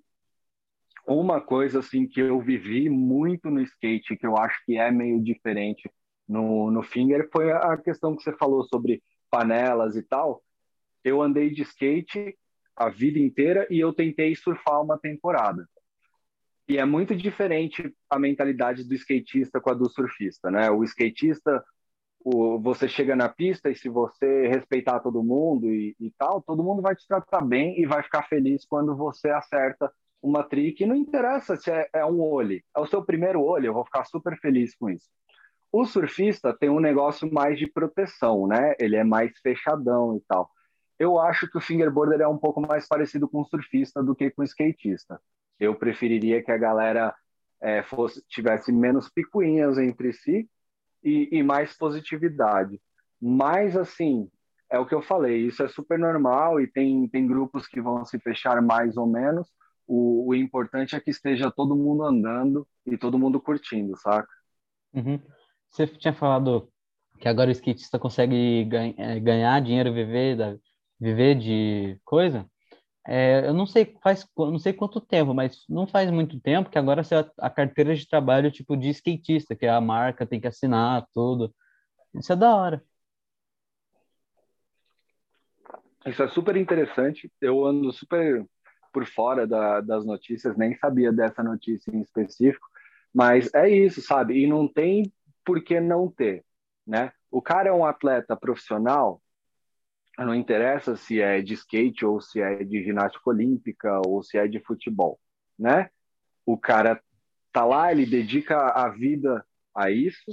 [1.08, 5.24] uma coisa assim que eu vivi muito no skate, que eu acho que é meio
[5.24, 5.90] diferente
[6.28, 10.42] no, no Finger, foi a questão que você falou sobre panelas e tal.
[11.04, 12.36] Eu andei de skate
[12.76, 15.68] a vida inteira e eu tentei surfar uma temporada.
[16.68, 20.70] E é muito diferente a mentalidade do skatista com a do surfista, né?
[20.72, 21.64] O skatista,
[22.20, 26.64] o, você chega na pista e se você respeitar todo mundo e, e tal, todo
[26.64, 30.96] mundo vai te tratar bem e vai ficar feliz quando você acerta uma trick, não
[30.96, 34.36] interessa se é, é um olho, é o seu primeiro olho, eu vou ficar super
[34.40, 35.08] feliz com isso.
[35.78, 38.76] O surfista tem um negócio mais de proteção, né?
[38.80, 40.50] Ele é mais fechadão e tal.
[40.98, 44.32] Eu acho que o fingerboarder é um pouco mais parecido com o surfista do que
[44.32, 45.20] com o skatista.
[45.60, 47.14] Eu preferiria que a galera
[47.60, 50.50] é, fosse tivesse menos picuinhas entre si
[51.04, 52.80] e, e mais positividade.
[53.22, 54.32] Mas, assim,
[54.70, 58.06] é o que eu falei, isso é super normal e tem, tem grupos que vão
[58.06, 59.52] se fechar mais ou menos,
[59.86, 64.30] o, o, importante é que esteja todo mundo andando e todo mundo curtindo, saca?
[64.94, 65.20] Uhum.
[65.76, 66.72] Você tinha falado
[67.20, 68.66] que agora o skatista consegue
[68.98, 70.56] é, ganhar dinheiro, viver, da,
[70.98, 72.50] viver de coisa.
[73.06, 76.78] É, eu não sei faz, não sei quanto tempo, mas não faz muito tempo que
[76.78, 81.06] agora você, a carteira de trabalho tipo de skatista, que a marca tem que assinar
[81.14, 81.54] tudo.
[82.14, 82.82] Isso é da hora.
[86.06, 87.30] Isso é super interessante.
[87.42, 88.46] Eu ando super
[88.94, 92.66] por fora da, das notícias, nem sabia dessa notícia em específico,
[93.14, 94.42] mas é isso, sabe?
[94.42, 95.12] E não tem
[95.46, 96.44] por que não ter,
[96.86, 97.14] né?
[97.32, 99.22] O cara é um atleta profissional,
[100.18, 104.48] não interessa se é de skate ou se é de ginástica olímpica ou se é
[104.48, 105.20] de futebol,
[105.58, 105.90] né?
[106.46, 107.02] O cara
[107.52, 110.32] tá lá, ele dedica a vida a isso,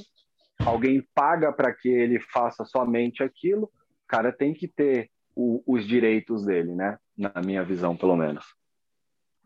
[0.65, 5.87] alguém paga para que ele faça somente aquilo, o cara tem que ter o, os
[5.87, 6.99] direitos dele, né?
[7.17, 8.45] Na minha visão, pelo menos.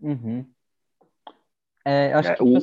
[0.01, 0.47] Uhum.
[1.85, 2.43] É, acho é, que...
[2.43, 2.59] o,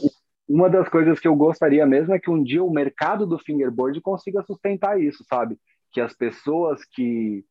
[0.47, 3.99] uma das coisas que eu gostaria mesmo é que um dia o mercado do fingerboard
[4.01, 5.57] consiga sustentar isso, sabe?
[5.91, 7.45] Que as pessoas que,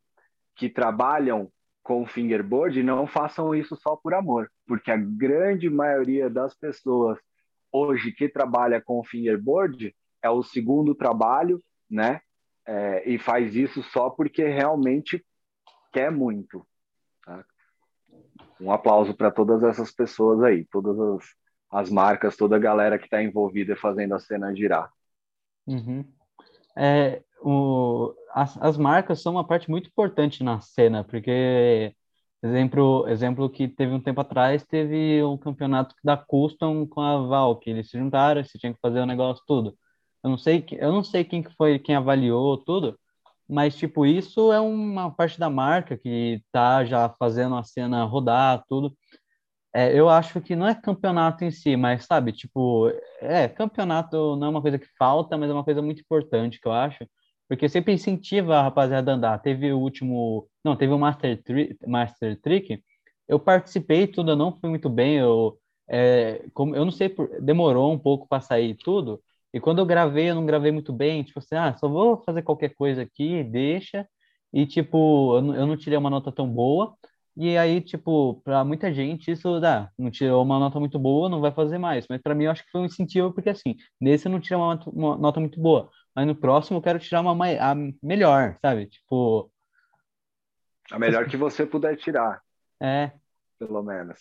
[0.57, 1.51] que trabalham
[1.83, 7.19] com fingerboard não façam isso só por amor, porque a grande maioria das pessoas
[7.73, 12.21] hoje que trabalha com fingerboard é o segundo trabalho, né?
[12.65, 15.25] É, e faz isso só porque realmente
[15.93, 16.65] quer muito.
[17.25, 17.45] Tá?
[18.61, 21.25] Um aplauso para todas essas pessoas aí, todas as,
[21.73, 24.93] as marcas, toda a galera que está envolvida fazendo a cena girar.
[25.67, 26.05] Uhum.
[26.77, 31.95] É, o, as, as marcas são uma parte muito importante na cena, porque
[32.45, 37.57] Exemplo, exemplo que teve um tempo atrás, teve um campeonato da Custom com a Val,
[37.57, 39.79] que eles se juntaram, você tinha que fazer o negócio tudo.
[40.25, 42.99] Eu não sei, eu não sei quem que foi quem avaliou tudo,
[43.49, 48.65] mas tipo, isso é uma parte da marca que tá já fazendo a cena rodar,
[48.69, 48.97] tudo.
[49.75, 52.89] É, eu acho que não é campeonato em si, mas sabe, tipo,
[53.21, 56.69] é, campeonato não é uma coisa que falta, mas é uma coisa muito importante que
[56.69, 57.07] eu acho,
[57.49, 59.39] porque sempre incentiva a rapaziada a andar.
[59.39, 62.83] Teve o último, não, teve o Master, Tri, Master Trick,
[63.29, 65.59] eu participei tudo, eu não fui muito bem, eu,
[65.89, 69.23] é, como, eu não sei, demorou um pouco para sair tudo,
[69.55, 72.43] e quando eu gravei, eu não gravei muito bem, tipo assim, ah, só vou fazer
[72.43, 74.07] qualquer coisa aqui, deixa,
[74.53, 76.95] e tipo, eu eu não tirei uma nota tão boa,
[77.37, 81.41] e aí, tipo, para muita gente isso dá, não tirou uma nota muito boa, não
[81.41, 82.07] vai fazer mais.
[82.09, 84.59] Mas para mim eu acho que foi um incentivo, porque assim, nesse eu não tirei
[84.59, 88.87] uma, uma nota muito boa mas no próximo eu quero tirar uma a melhor, sabe?
[88.87, 89.51] Tipo.
[90.91, 92.43] A melhor que você puder tirar.
[92.81, 93.13] É.
[93.59, 94.21] Pelo menos.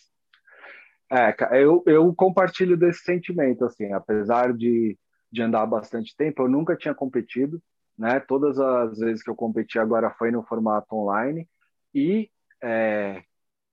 [1.10, 4.98] É, eu, eu compartilho desse sentimento, assim, apesar de,
[5.30, 7.62] de andar bastante tempo, eu nunca tinha competido,
[7.98, 8.18] né?
[8.20, 11.46] Todas as vezes que eu competi agora foi no formato online
[11.94, 12.30] e
[12.62, 13.22] é,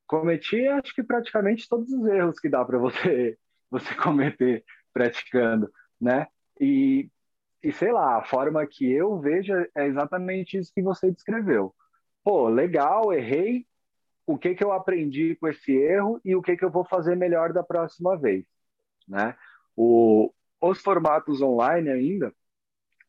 [0.07, 3.37] cometi, acho que praticamente todos os erros que dá para você
[3.69, 5.71] você cometer praticando,
[6.01, 6.27] né?
[6.59, 7.09] E
[7.61, 11.75] e sei lá, a forma que eu vejo é exatamente isso que você descreveu.
[12.23, 13.65] Pô, legal, errei.
[14.25, 17.15] O que que eu aprendi com esse erro e o que que eu vou fazer
[17.15, 18.45] melhor da próxima vez,
[19.07, 19.35] né?
[19.75, 22.33] O, os formatos online ainda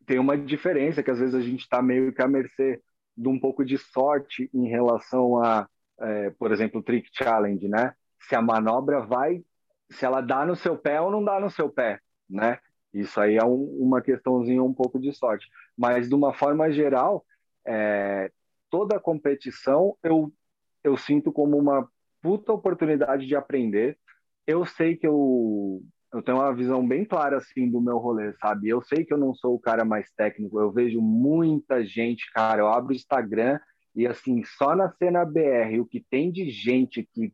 [0.06, 2.82] tem uma diferença que às vezes a gente está meio que à mercê
[3.20, 5.68] de um pouco de sorte em relação a,
[6.00, 7.94] é, por exemplo, trick challenge, né?
[8.18, 9.44] Se a manobra vai,
[9.90, 12.58] se ela dá no seu pé ou não dá no seu pé, né?
[12.94, 15.48] Isso aí é um, uma questãozinha um pouco de sorte.
[15.76, 17.24] Mas, de uma forma geral,
[17.66, 18.32] é,
[18.70, 20.32] toda competição eu,
[20.82, 21.86] eu sinto como uma
[22.22, 23.98] puta oportunidade de aprender.
[24.46, 28.68] Eu sei que eu, eu tenho uma visão bem clara assim do meu rolê, sabe?
[28.68, 30.60] Eu sei que eu não sou o cara mais técnico.
[30.60, 32.62] Eu vejo muita gente, cara.
[32.62, 33.58] Eu abro o Instagram
[33.94, 37.32] e assim, só na cena BR, o que tem de gente que,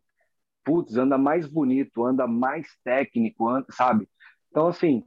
[0.65, 4.09] putz, anda mais bonito, anda mais técnico, anda, sabe?
[4.51, 5.05] Então, assim,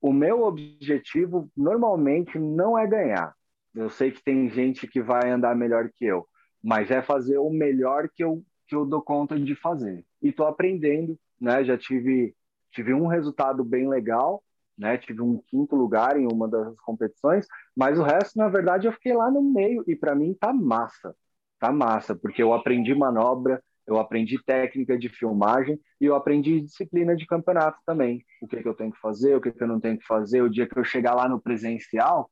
[0.00, 3.34] o meu objetivo normalmente não é ganhar.
[3.74, 6.26] Eu sei que tem gente que vai andar melhor que eu,
[6.62, 10.04] mas é fazer o melhor que eu, que eu dou conta de fazer.
[10.20, 11.64] E estou aprendendo, né?
[11.64, 12.34] Já tive,
[12.72, 14.42] tive um resultado bem legal,
[14.76, 14.98] né?
[14.98, 19.12] Tive um quinto lugar em uma das competições, mas o resto, na verdade, eu fiquei
[19.12, 21.14] lá no meio e para mim tá massa.
[21.58, 27.14] Tá massa, porque eu aprendi manobra, eu aprendi técnica de filmagem e eu aprendi disciplina
[27.14, 28.24] de campeonato também.
[28.40, 30.42] O que, que eu tenho que fazer, o que, que eu não tenho que fazer.
[30.42, 32.30] O dia que eu chegar lá no presencial,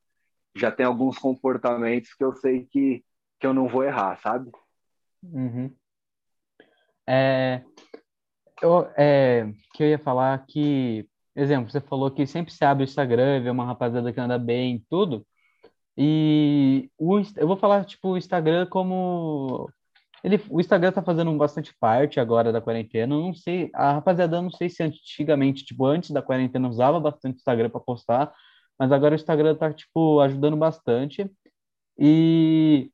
[0.55, 3.03] já tem alguns comportamentos que eu sei que,
[3.39, 4.51] que eu não vou errar, sabe?
[5.23, 5.73] Uhum.
[7.07, 7.63] É,
[8.61, 12.85] eu, é, que eu ia falar que, exemplo, você falou que sempre se abre o
[12.85, 15.25] Instagram vê uma rapaziada que anda bem tudo.
[15.97, 19.69] E o, eu vou falar, tipo, o Instagram como
[20.23, 23.15] ele, o Instagram tá fazendo bastante parte agora da quarentena.
[23.15, 27.35] Eu não sei, a rapaziada, não sei se antigamente, tipo, antes da quarentena usava bastante
[27.35, 28.33] o Instagram para postar,
[28.77, 31.29] mas agora o Instagram tá, tipo, ajudando bastante.
[31.97, 32.91] E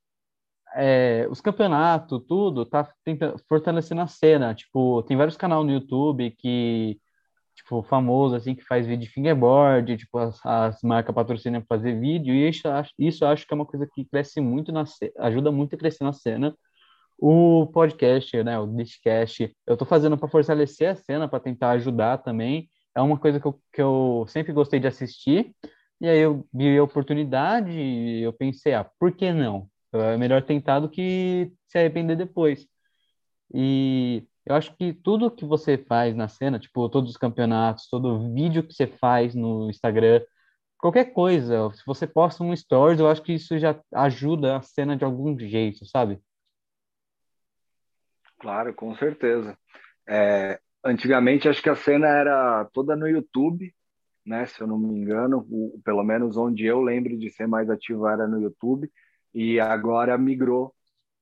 [0.77, 4.53] é, os campeonatos, tudo, tá tentando, fortalecendo a cena.
[4.55, 6.99] Tipo, tem vários canais no YouTube que,
[7.55, 12.33] tipo, famoso, assim, que faz vídeo de fingerboard, tipo, as, as marcas patrocinam fazer vídeo,
[12.33, 12.67] e isso,
[12.99, 14.83] isso acho que é uma coisa que cresce muito na
[15.19, 16.55] ajuda muito a crescer na cena
[17.17, 22.19] o podcast, né, o Discast, eu estou fazendo para fortalecer a cena, para tentar ajudar
[22.19, 22.69] também.
[22.95, 25.55] É uma coisa que eu, que eu sempre gostei de assistir.
[25.99, 29.67] E aí eu vi a oportunidade e eu pensei, ah, por que não?
[29.93, 32.67] É melhor tentar do que se arrepender depois.
[33.53, 38.33] E eu acho que tudo que você faz na cena, tipo, todos os campeonatos, todo
[38.33, 40.21] vídeo que você faz no Instagram,
[40.77, 44.95] qualquer coisa, se você posta um stories, eu acho que isso já ajuda a cena
[44.95, 46.19] de algum jeito, sabe?
[48.39, 49.57] Claro, com certeza.
[50.07, 53.73] É, antigamente, acho que a cena era toda no YouTube,
[54.25, 54.45] né?
[54.45, 58.07] Se eu não me engano, o, pelo menos onde eu lembro de ser mais ativo
[58.07, 58.89] era no YouTube,
[59.33, 60.73] e agora migrou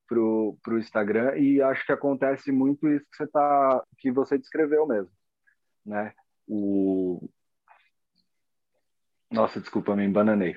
[0.06, 4.86] pro, pro Instagram e acho que acontece muito isso que você tá que você descreveu
[4.86, 5.10] mesmo,
[5.84, 6.14] né?
[6.46, 7.28] O
[9.30, 10.56] Nossa, desculpa, me embananei.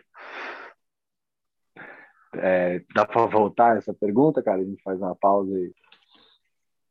[2.36, 4.62] É, dá para voltar essa pergunta, cara?
[4.62, 5.74] A gente faz uma pausa aí.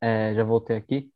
[0.00, 1.10] É, já voltei aqui.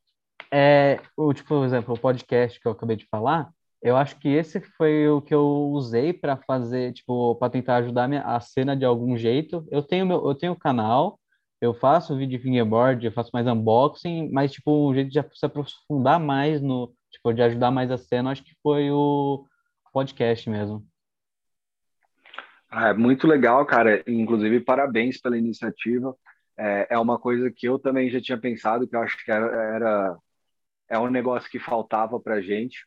[0.53, 3.51] É, o tipo, por exemplo, o podcast que eu acabei de falar,
[3.83, 8.05] eu acho que esse foi o que eu usei para fazer, tipo, para tentar ajudar
[8.05, 9.67] a, minha, a cena de algum jeito.
[9.71, 11.19] Eu tenho meu, eu tenho canal,
[11.61, 15.45] eu faço vídeo de fingerboard, eu faço mais unboxing, mas, tipo, um jeito de se
[15.45, 19.47] aprofundar mais no, tipo, de ajudar mais a cena, acho que foi o
[19.93, 20.87] podcast mesmo.
[22.71, 24.03] Ah, é muito legal, cara.
[24.07, 26.17] Inclusive, parabéns pela iniciativa.
[26.57, 29.47] É, é uma coisa que eu também já tinha pensado, que eu acho que era,
[29.75, 30.17] era
[30.89, 32.87] é um negócio que faltava para gente.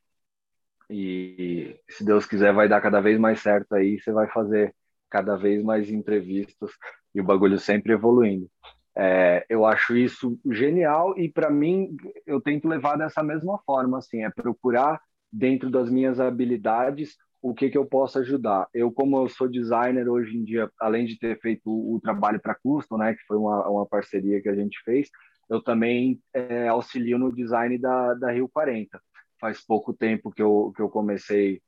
[0.90, 4.00] E se Deus quiser, vai dar cada vez mais certo aí.
[4.00, 4.74] Você vai fazer
[5.10, 6.72] cada vez mais entrevistas
[7.14, 8.50] e o bagulho sempre evoluindo.
[8.98, 14.24] É, eu acho isso genial e para mim eu tento levar dessa mesma forma, assim,
[14.24, 18.68] é procurar dentro das minhas habilidades o que que eu posso ajudar.
[18.74, 22.40] Eu como eu sou designer hoje em dia, além de ter feito o, o trabalho
[22.40, 25.10] para Custom, né, que foi uma, uma parceria que a gente fez,
[25.50, 29.00] eu também é, auxilio no design da, da Rio 40.
[29.46, 31.62] Faz pouco tempo que eu, que eu comecei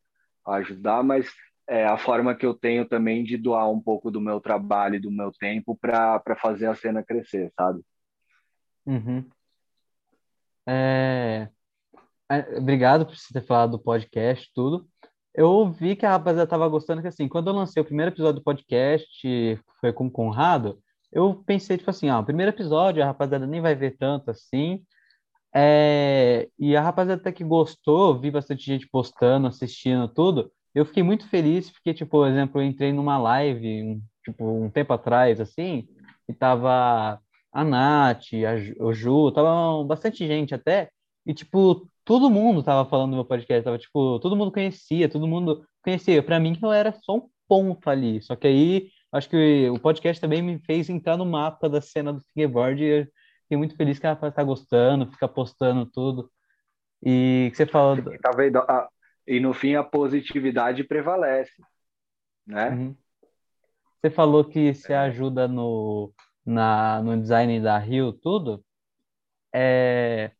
[0.44, 1.32] a ajudar, mas
[1.68, 5.00] é a forma que eu tenho também de doar um pouco do meu trabalho e
[5.00, 7.84] do meu tempo para fazer a cena crescer, sabe?
[8.84, 9.30] Uhum.
[10.66, 11.50] É...
[12.32, 14.88] é obrigado por você ter falado do podcast, tudo.
[15.36, 18.40] Eu vi que a rapaziada tava gostando, que assim, quando eu lancei o primeiro episódio
[18.40, 23.06] do podcast, foi com o Conrado, eu pensei, tipo assim, ah, o primeiro episódio a
[23.06, 24.84] rapaziada nem vai ver tanto assim,
[25.54, 26.50] é...
[26.58, 31.28] e a rapaziada até que gostou, vi bastante gente postando, assistindo tudo, eu fiquei muito
[31.28, 35.88] feliz porque, tipo, por exemplo, eu entrei numa live, um, tipo, um tempo atrás, assim,
[36.30, 37.20] e tava
[37.52, 40.90] a Nath, a, o Ju, tava bastante gente até,
[41.26, 45.28] e, tipo, todo mundo tava falando do meu podcast, tava, tipo, todo mundo conhecia, todo
[45.28, 46.24] mundo conhecia.
[46.24, 50.22] Para mim, eu era só um ponto ali, só que aí, acho que o podcast
[50.22, 53.10] também me fez entrar no mapa da cena do fingerboard
[53.48, 56.30] fiquei muito feliz que ela tá gostando, fica postando tudo.
[57.02, 57.98] E que você falou...
[58.04, 58.32] Tá?
[58.68, 58.90] A,
[59.26, 61.62] e no fim a positividade prevalece,
[62.46, 62.70] né?
[62.70, 62.96] Uhum.
[64.02, 66.14] Você falou que você ajuda no,
[66.46, 68.64] na, no design da Rio, tudo.
[69.54, 70.32] É...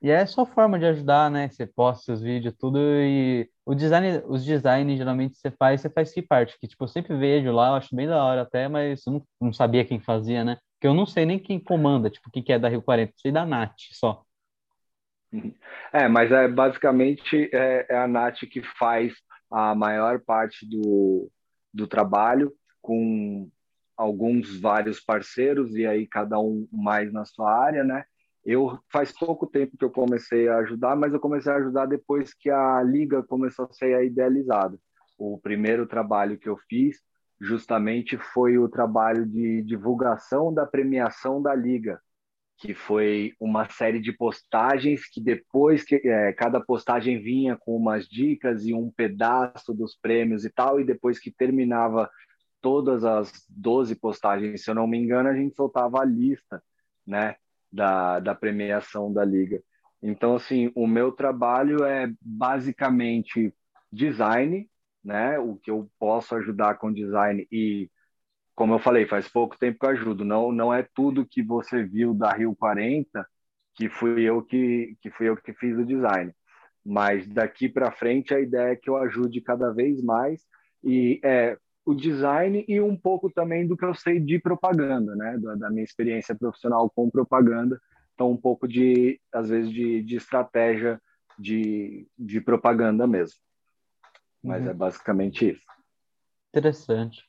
[0.00, 1.48] E é só forma de ajudar, né?
[1.48, 6.12] Você posta os vídeos, tudo, e o design, os designs geralmente você faz, você faz
[6.12, 9.04] que parte, que tipo, eu sempre vejo lá, eu acho bem da hora até, mas
[9.06, 10.56] eu não, não sabia quem fazia, né?
[10.78, 13.12] Porque eu não sei nem quem comanda, tipo, o que, que é da Rio 40,
[13.16, 14.24] sei da Nath só.
[15.92, 19.12] É, mas é basicamente é, é, a Nath que faz
[19.50, 21.28] a maior parte do,
[21.74, 23.50] do trabalho com
[23.96, 28.04] alguns vários parceiros e aí cada um mais na sua área, né?
[28.44, 32.32] Eu faz pouco tempo que eu comecei a ajudar, mas eu comecei a ajudar depois
[32.32, 34.78] que a liga começou a ser idealizada.
[35.18, 37.02] O primeiro trabalho que eu fiz
[37.40, 42.00] justamente foi o trabalho de divulgação da premiação da liga,
[42.58, 48.08] que foi uma série de postagens que depois que é, cada postagem vinha com umas
[48.08, 52.10] dicas e um pedaço dos prêmios e tal, e depois que terminava
[52.60, 56.60] todas as 12 postagens, se eu não me engano, a gente soltava a lista,
[57.06, 57.36] né,
[57.72, 59.62] da, da premiação da liga.
[60.02, 63.54] Então, assim, o meu trabalho é basicamente
[63.92, 64.68] design,
[65.08, 67.90] né, o que eu posso ajudar com design e
[68.54, 70.24] como eu falei, faz pouco tempo que eu ajudo.
[70.24, 73.26] Não, não é tudo que você viu da Rio 40
[73.74, 76.32] que fui eu que, que fui eu que fiz o design.
[76.84, 80.42] Mas daqui para frente a ideia é que eu ajude cada vez mais
[80.84, 81.56] e é
[81.86, 85.38] o design e um pouco também do que eu sei de propaganda, né?
[85.38, 87.80] Da, da minha experiência profissional com propaganda.
[88.14, 91.00] Então um pouco de às vezes de, de estratégia
[91.38, 93.47] de, de propaganda mesmo.
[94.42, 94.70] Mas uhum.
[94.70, 95.62] é basicamente isso.
[96.50, 97.28] Interessante.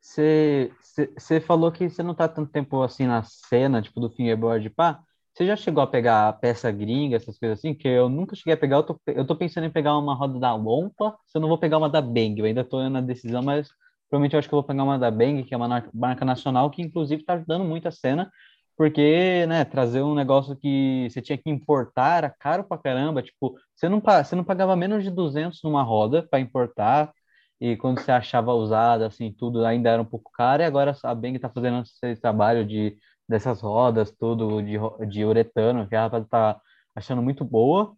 [0.00, 4.68] Você é, falou que você não tá tanto tempo assim na cena, tipo, do fingerboard,
[4.70, 5.00] pá.
[5.34, 7.74] Você já chegou a pegar a peça gringa, essas coisas assim?
[7.74, 8.76] Que eu nunca cheguei a pegar.
[8.76, 11.56] Eu tô, eu tô pensando em pegar uma roda da Wompa, se eu não vou
[11.56, 12.38] pegar uma da Bang.
[12.38, 13.68] Eu ainda tô na decisão, mas
[14.10, 16.70] provavelmente eu acho que eu vou pegar uma da Bang, que é uma marca nacional,
[16.70, 18.30] que inclusive tá ajudando muito a cena.
[18.76, 23.56] Porque, né, trazer um negócio que você tinha que importar era caro pra caramba, tipo,
[23.74, 27.12] você não, você não pagava menos de 200 numa roda para importar,
[27.60, 31.14] e quando você achava usada, assim, tudo ainda era um pouco caro, e agora a
[31.14, 32.96] Bang tá fazendo esse trabalho de,
[33.28, 36.60] dessas rodas, tudo de, de uretano, que ela tá
[36.94, 37.94] achando muito boa,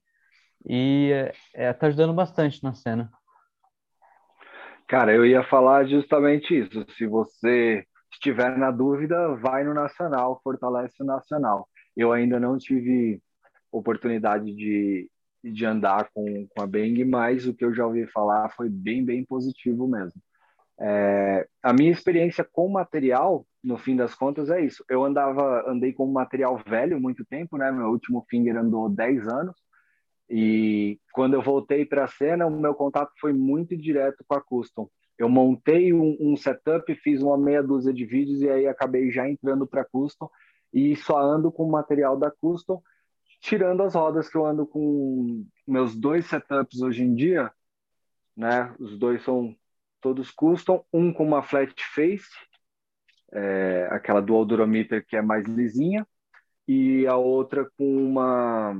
[0.66, 1.12] e
[1.54, 3.10] é, tá ajudando bastante na cena.
[4.86, 6.84] Cara, eu ia falar justamente isso.
[6.96, 11.68] Se você estiver na dúvida, vai no Nacional, fortalece o Nacional.
[11.96, 13.20] Eu ainda não tive
[13.70, 15.10] oportunidade de,
[15.42, 19.04] de andar com, com a Bang, mas o que eu já ouvi falar foi bem,
[19.04, 20.20] bem positivo mesmo.
[20.80, 24.84] É, a minha experiência com material, no fim das contas, é isso.
[24.88, 27.70] Eu andava, andei com material velho muito tempo, né?
[27.70, 29.56] Meu último Finger andou 10 anos.
[30.28, 34.40] E quando eu voltei para a cena, o meu contato foi muito direto com a
[34.40, 34.88] Custom.
[35.18, 39.28] Eu montei um, um, setup, fiz uma meia dúzia de vídeos e aí acabei já
[39.28, 40.28] entrando para Custom
[40.72, 42.82] e só ando com o material da Custom,
[43.40, 47.52] tirando as rodas que eu ando com meus dois setups hoje em dia,
[48.36, 48.74] né?
[48.78, 49.54] Os dois são
[50.00, 52.28] todos custom, um com uma flat face,
[53.32, 56.06] é, aquela dual durometer que é mais lisinha,
[56.66, 58.74] e a outra com uma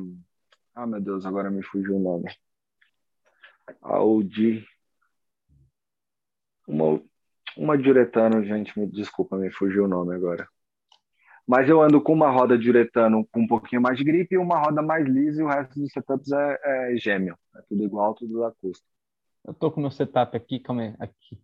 [0.75, 2.29] ah, meu Deus, agora me fugiu o nome.
[3.81, 4.67] Audi.
[6.67, 7.01] Uma,
[7.57, 10.49] uma diuretano, gente, me desculpa, me fugiu o nome agora.
[11.47, 14.59] Mas eu ando com uma roda diuretano com um pouquinho mais de gripe e uma
[14.59, 17.37] roda mais lisa e o resto dos setups é, é gêmeo.
[17.55, 18.87] É tudo igual, tudo da Custom.
[19.47, 21.39] Eu tô com meu setup aqui, calma aí, aqui.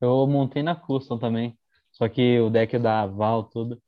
[0.00, 1.58] Eu montei na Custom também.
[1.92, 3.80] Só que o deck da Val, tudo.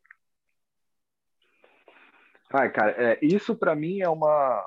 [2.53, 4.62] Ai, cara, é, isso para mim é uma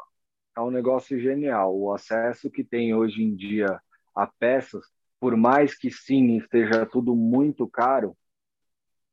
[0.58, 1.78] é um negócio genial.
[1.78, 3.80] O acesso que tem hoje em dia
[4.16, 4.88] a peças,
[5.20, 8.16] por mais que sim esteja tudo muito caro,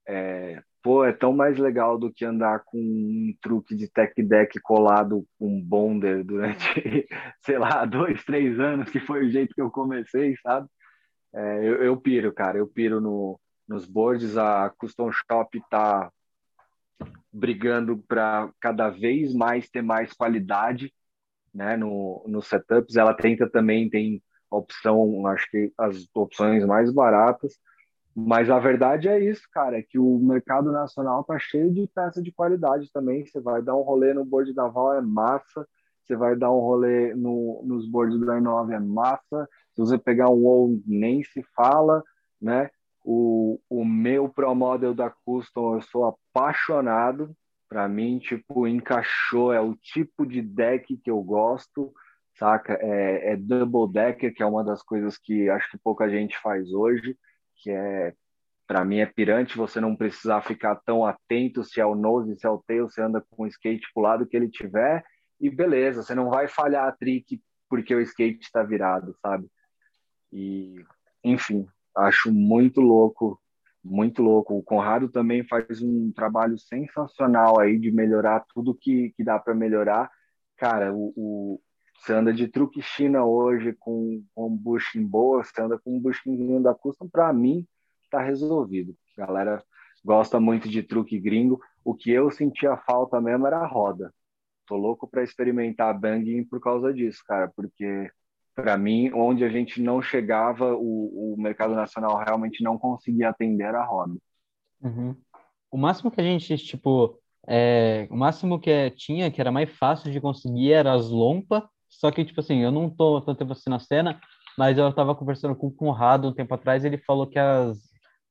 [0.06, 4.60] é, pô, é tão mais legal do que andar com um truque de tech deck
[4.60, 7.06] colado com bonder durante,
[7.40, 10.68] sei lá, dois, três anos, que foi o jeito que eu comecei, sabe?
[11.32, 16.10] É, eu, eu piro, cara, eu piro no, nos boards, a Custom Shop tá
[17.32, 20.92] brigando para cada vez mais ter mais qualidade
[21.52, 22.96] né, no, no setups.
[22.96, 24.22] Ela tenta também, tem
[24.56, 27.58] opção, acho que as opções mais baratas,
[28.14, 32.22] mas a verdade é isso, cara, é que o mercado nacional tá cheio de peça
[32.22, 33.26] de qualidade também.
[33.26, 35.66] Você vai dar um rolê no board da Val, é massa.
[36.04, 39.48] Você vai dar um rolê no, nos boards do i9, é massa.
[39.74, 42.04] Se você pegar um WoW, nem se fala,
[42.40, 42.70] né?
[43.04, 47.34] O, o meu Pro Model da Custom, eu sou apaixonado.
[47.68, 51.92] Para mim, tipo, encaixou, é o tipo de deck que eu gosto,
[52.38, 52.78] saca?
[52.80, 56.72] É, é double decker, que é uma das coisas que acho que pouca gente faz
[56.72, 57.16] hoje,
[57.56, 58.14] que é,
[58.66, 62.46] para mim, é pirante você não precisar ficar tão atento se é o nose, se
[62.46, 65.04] é o tail, você anda com o skate pro lado que ele tiver,
[65.40, 69.46] e beleza, você não vai falhar a trick porque o skate está virado, sabe?
[70.32, 70.84] E,
[71.22, 71.66] enfim,
[71.96, 73.40] acho muito louco,
[73.82, 74.56] muito louco.
[74.56, 79.54] O Conrado também faz um trabalho sensacional aí de melhorar tudo que, que dá para
[79.54, 80.10] melhorar.
[80.56, 81.60] Cara, o, o,
[81.96, 86.00] você anda de truque China hoje com, com um bushing boa, você anda com um
[86.00, 87.66] bushingzinho da Custom, para mim
[88.10, 88.94] tá resolvido.
[89.18, 89.62] A galera
[90.04, 91.60] gosta muito de truque gringo.
[91.84, 94.12] O que eu sentia falta mesmo era a roda.
[94.66, 98.10] Tô louco para experimentar banging por causa disso, cara, porque
[98.54, 103.74] para mim, onde a gente não chegava, o, o mercado nacional realmente não conseguia atender
[103.74, 104.14] a roda.
[104.80, 105.16] Uhum.
[105.70, 107.18] O máximo que a gente, tipo,
[107.48, 111.64] é, o máximo que é, tinha, que era mais fácil de conseguir, era as lompas,
[111.88, 114.20] só que, tipo assim, eu não tô tanto tempo assim na cena,
[114.58, 117.78] mas eu estava conversando com o Conrado um tempo atrás, ele falou que as,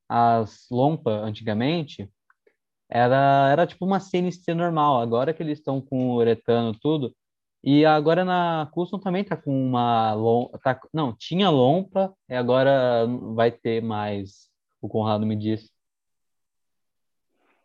[0.08, 2.10] as lompas, antigamente,
[2.90, 7.14] era, era tipo uma CNC normal, agora que eles estão com uretano tudo,
[7.64, 10.60] e agora na Custom também tá com uma lompa.
[10.60, 14.50] Tá, não, tinha lompa e agora vai ter mais.
[14.82, 15.72] O Conrado me disse.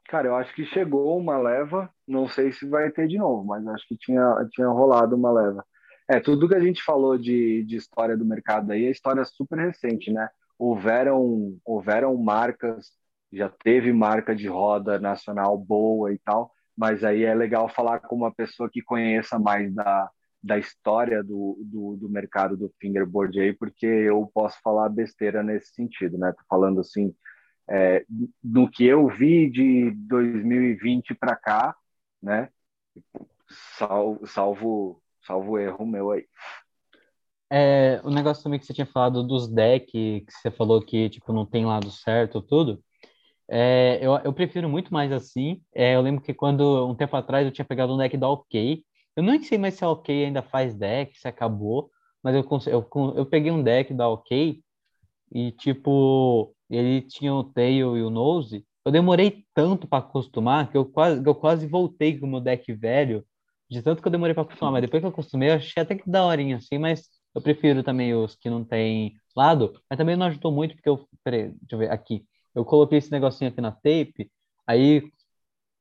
[0.08, 1.92] Cara, eu acho que chegou uma leva.
[2.06, 5.66] Não sei se vai ter de novo, mas acho que tinha, tinha rolado uma leva.
[6.08, 9.58] É, tudo que a gente falou de, de história do mercado aí é história super
[9.58, 10.28] recente, né?
[10.58, 12.90] Houveram, houveram marcas,
[13.32, 18.16] já teve marca de roda nacional boa e tal, mas aí é legal falar com
[18.16, 20.10] uma pessoa que conheça mais da,
[20.42, 25.74] da história do, do, do, mercado do fingerboard aí, porque eu posso falar besteira nesse
[25.74, 26.32] sentido, né?
[26.32, 27.14] Tô falando assim,
[27.68, 28.04] é,
[28.42, 31.76] do que eu vi de 2020 para cá,
[32.22, 32.48] né?
[33.76, 36.24] Salvo, salvo, salvo erro meu aí.
[37.50, 41.32] É, o negócio também que você tinha falado dos decks, que você falou que tipo
[41.32, 42.82] não tem lado certo, tudo.
[43.50, 45.62] É, eu, eu prefiro muito mais assim.
[45.74, 48.82] É, eu lembro que quando, um tempo atrás, eu tinha pegado um deck da OK.
[49.16, 51.90] Eu não sei mais se a OK ainda faz deck, se acabou,
[52.22, 54.62] mas eu, eu, eu peguei um deck da OK
[55.32, 58.64] e, tipo, ele tinha o Tail e o Nose.
[58.84, 62.72] Eu demorei tanto para acostumar que eu quase, eu quase voltei com o meu deck
[62.72, 63.24] velho,
[63.70, 64.72] de tanto que eu demorei para acostumar.
[64.72, 68.14] Mas depois que eu acostumei, eu achei até que daorinha, assim, mas eu prefiro também
[68.14, 69.80] os que não tem lado.
[69.88, 71.06] Mas também não ajudou muito, porque eu.
[71.22, 72.24] Peraí, deixa eu ver aqui.
[72.54, 74.30] Eu coloquei esse negocinho aqui na tape,
[74.66, 75.02] aí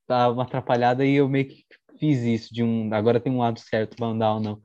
[0.05, 1.65] tá uma atrapalhada e eu meio que
[1.99, 2.93] fiz isso de um.
[2.93, 4.61] Agora tem um lado certo para andar ou não.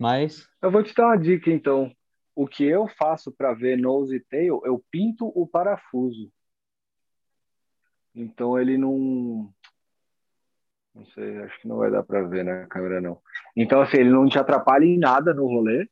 [0.00, 0.46] Mas.
[0.60, 1.92] Eu vou te dar uma dica então
[2.34, 6.30] o que eu faço para ver nose e tail, eu pinto o parafuso.
[8.14, 9.52] Então ele não.
[10.94, 13.18] Não sei, acho que não vai dar para ver na câmera, não.
[13.56, 15.88] Então, assim, ele não te atrapalha em nada no rolê,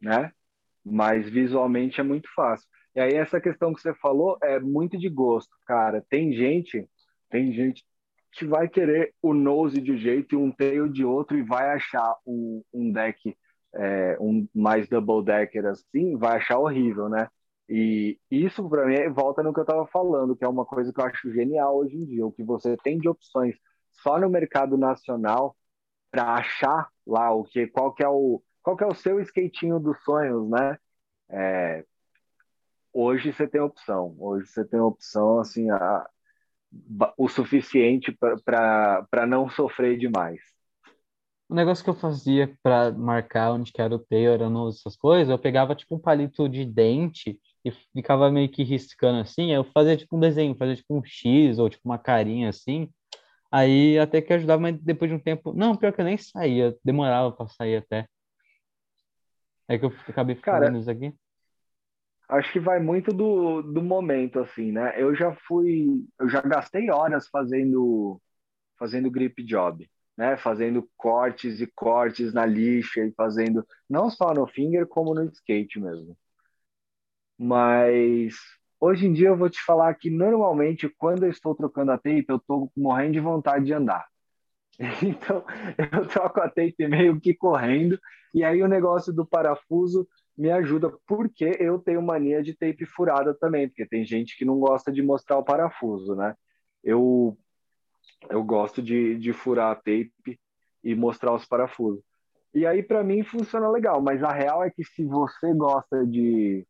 [0.00, 0.32] né?
[0.84, 2.68] Mas visualmente é muito fácil.
[2.94, 6.04] E aí, essa questão que você falou é muito de gosto, cara.
[6.08, 6.88] Tem gente,
[7.30, 7.84] tem gente
[8.32, 11.70] que vai querer o nose de um jeito e um tail de outro e vai
[11.70, 13.36] achar um, um deck
[13.74, 17.28] é, um mais double decker assim, vai achar horrível, né?
[17.68, 21.00] E isso para mim volta no que eu estava falando, que é uma coisa que
[21.00, 23.56] eu acho genial hoje em dia, o que você tem de opções
[24.04, 25.56] só no mercado nacional
[26.10, 29.80] para achar lá o que, qual que é o, qual que é o seu skatinho
[29.80, 30.78] dos sonhos, né?
[31.30, 31.84] É,
[32.92, 36.06] hoje você tem opção, hoje você tem opção assim a,
[37.16, 40.40] o suficiente para não sofrer demais.
[41.48, 44.96] O negócio que eu fazia para marcar onde que era o tail, era nos, essas
[44.96, 49.64] coisas, eu pegava tipo um palito de dente e ficava meio que riscando assim, eu
[49.64, 52.90] fazia tipo um desenho, fazia tipo um X ou tipo uma carinha assim.
[53.54, 55.52] Aí até que ajudava, mas depois de um tempo.
[55.52, 58.06] Não, pior que eu nem saía, demorava para sair até.
[59.68, 61.14] É que eu acabei ficando isso aqui.
[62.28, 64.94] Acho que vai muito do, do momento, assim, né?
[64.96, 66.04] Eu já fui.
[66.18, 68.20] Eu já gastei horas fazendo
[68.76, 74.46] fazendo grip job né, fazendo cortes e cortes na lixa e fazendo não só no
[74.46, 76.16] finger como no skate mesmo.
[77.38, 78.34] Mas
[78.84, 82.26] hoje em dia eu vou te falar que normalmente quando eu estou trocando a tape
[82.28, 84.06] eu estou morrendo de vontade de andar.
[85.02, 85.44] Então
[85.78, 87.98] eu troco a tape meio que correndo
[88.34, 90.06] e aí o negócio do parafuso
[90.36, 94.58] me ajuda porque eu tenho mania de tape furada também, porque tem gente que não
[94.58, 96.34] gosta de mostrar o parafuso, né?
[96.82, 97.38] Eu
[98.28, 100.38] eu gosto de, de furar a tape
[100.82, 102.02] e mostrar os parafusos.
[102.54, 106.66] E aí, para mim, funciona legal, mas a real é que se você gosta de,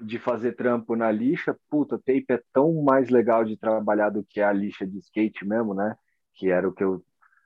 [0.00, 4.40] de fazer trampo na lixa, puta, tape é tão mais legal de trabalhar do que
[4.40, 5.96] a lixa de skate mesmo, né?
[6.34, 7.04] Que era o que eu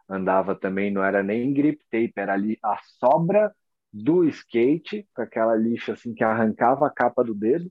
[0.08, 3.54] andava também, não era nem grip tape, era ali a sobra
[3.92, 7.70] do skate, com aquela lixa assim que arrancava a capa do dedo.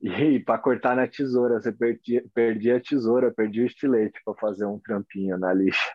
[0.00, 4.66] E para cortar na tesoura, você perdia, perdia a tesoura, perdia o estilete para fazer
[4.66, 5.92] um trampinho na lixa.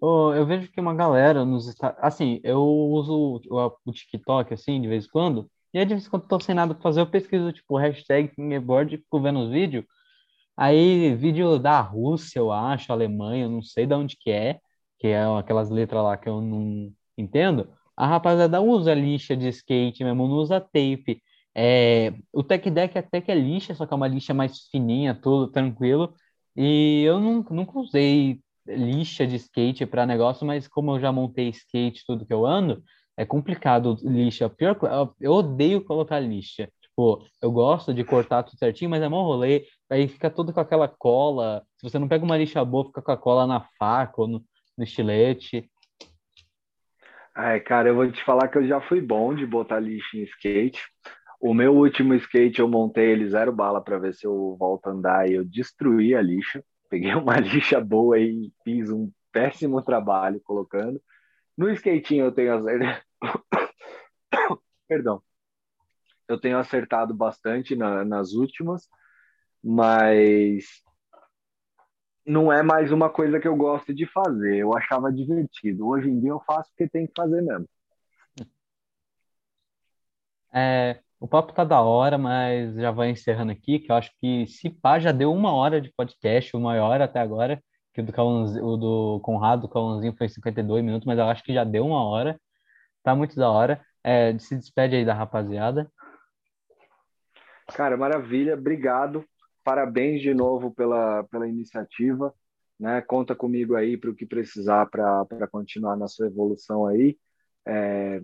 [0.00, 4.88] Oh, eu vejo que uma galera nos está assim, eu uso o, TikTok assim de
[4.88, 7.52] vez em quando, e de vez em quando tô sem nada para fazer, eu pesquiso
[7.52, 9.84] tipo hashtag fingerboard, fico vendo os vídeos.
[10.56, 14.60] Aí vídeo da Rússia, eu acho, Alemanha, não sei de onde que é,
[14.98, 17.68] que é aquelas letras lá que eu não entendo.
[17.96, 21.22] A rapaziada usa lixa de skate mesmo, não usa tape.
[21.54, 25.14] É, o Tech Deck até que é lixa, só que é uma lixa mais fininha,
[25.14, 26.14] tudo tranquilo.
[26.56, 31.48] E eu nunca, nunca usei lixa de skate para negócio, mas como eu já montei
[31.48, 32.82] skate tudo que eu ando,
[33.16, 34.48] é complicado lixa.
[34.48, 34.76] Pior,
[35.20, 36.68] eu odeio colocar lixa.
[36.80, 39.66] Tipo, eu gosto de cortar tudo certinho, mas é mó rolê.
[39.90, 41.62] Aí fica tudo com aquela cola.
[41.78, 44.44] Se você não pega uma lixa boa, fica com a cola na faca ou no,
[44.76, 45.70] no estilete.
[47.34, 50.22] Ai, cara, eu vou te falar que eu já fui bom de botar lixa em
[50.24, 50.82] skate.
[51.40, 54.90] O meu último skate eu montei ele zero bala para ver se eu volto a
[54.90, 56.62] andar e eu destruí a lixa.
[56.90, 61.00] Peguei uma lixa boa e fiz um péssimo trabalho colocando.
[61.62, 62.60] No skatinho eu tenho.
[64.88, 65.22] Perdão.
[66.26, 68.88] Eu tenho acertado bastante na, nas últimas,
[69.62, 70.64] mas
[72.26, 74.56] não é mais uma coisa que eu gosto de fazer.
[74.56, 75.86] Eu achava divertido.
[75.86, 77.68] Hoje em dia eu faço porque tem que fazer mesmo.
[80.52, 84.48] É, o papo tá da hora, mas já vai encerrando aqui, que eu acho que
[84.48, 87.62] se pá já deu uma hora de podcast, uma maior até agora,
[87.92, 91.52] que o do, o do Conrado, o Calãozinho foi 52 minutos, mas eu acho que
[91.52, 92.40] já deu uma hora.
[93.02, 93.84] Tá muito da hora.
[94.02, 95.90] É, se despede aí da rapaziada.
[97.74, 99.24] Cara, maravilha, obrigado.
[99.62, 102.34] Parabéns de novo pela, pela iniciativa.
[102.78, 103.00] Né?
[103.02, 107.16] Conta comigo aí para o que precisar para continuar na sua evolução aí.
[107.66, 108.20] É,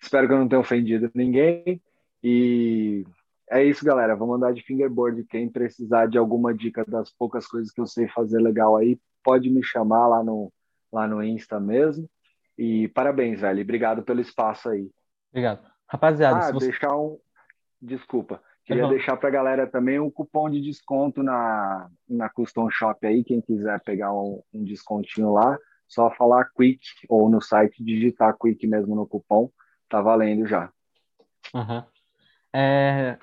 [0.00, 1.80] espero que eu não tenha ofendido ninguém.
[2.22, 3.04] E
[3.50, 4.16] é isso, galera.
[4.16, 5.24] Vamos andar de fingerboard.
[5.24, 9.50] Quem precisar de alguma dica das poucas coisas que eu sei fazer legal aí, pode
[9.50, 10.52] me chamar lá no,
[10.92, 12.08] lá no Insta mesmo.
[12.56, 13.62] E parabéns, velho.
[13.62, 14.90] Obrigado pelo espaço aí.
[15.30, 15.68] Obrigado.
[15.86, 16.68] Rapaziada, ah, você...
[16.68, 17.18] deixar um.
[17.80, 18.40] Desculpa.
[18.64, 18.90] Queria uhum.
[18.90, 23.22] deixar para a galera também um cupom de desconto na, na Custom Shop aí.
[23.22, 28.66] Quem quiser pegar um, um descontinho lá, só falar Quick ou no site digitar Quick
[28.66, 29.50] mesmo no cupom.
[29.88, 30.70] Tá valendo já.
[31.52, 31.84] Uhum.
[32.54, 33.18] É,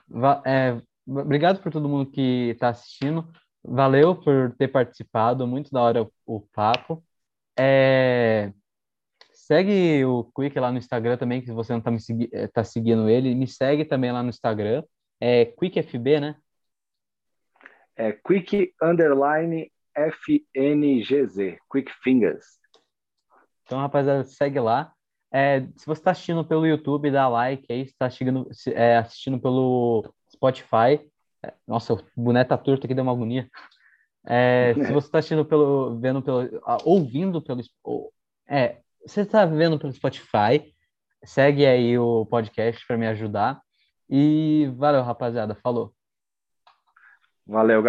[0.46, 3.32] é, obrigado por todo mundo que está assistindo.
[3.64, 5.48] Valeu por ter participado.
[5.48, 7.02] Muito da hora o, o papo.
[7.58, 8.52] É,
[9.32, 13.10] segue o Quick lá no Instagram também, que você não está segui é, tá seguindo
[13.10, 13.34] ele.
[13.34, 14.84] Me segue também lá no Instagram.
[15.20, 16.36] É QuickFB, né?
[17.96, 21.58] É Quick Underline FNGZ.
[21.72, 22.60] Quick Fingers.
[23.64, 24.94] Então, rapaziada, segue lá.
[25.34, 27.86] É, se você está assistindo pelo YouTube, dá like aí.
[27.86, 31.10] Se está assistindo, é, assistindo pelo Spotify,
[31.44, 33.50] é, nossa, o boneco tá torto aqui, deu uma agonia.
[34.26, 37.62] É, se você está assistindo pelo, vendo pelo, ouvindo pelo,
[38.48, 40.74] é, você está vendo pelo Spotify,
[41.24, 43.62] segue aí o podcast para me ajudar.
[44.10, 45.56] E valeu, rapaziada.
[45.56, 45.94] Falou.
[47.48, 47.80] Valeu,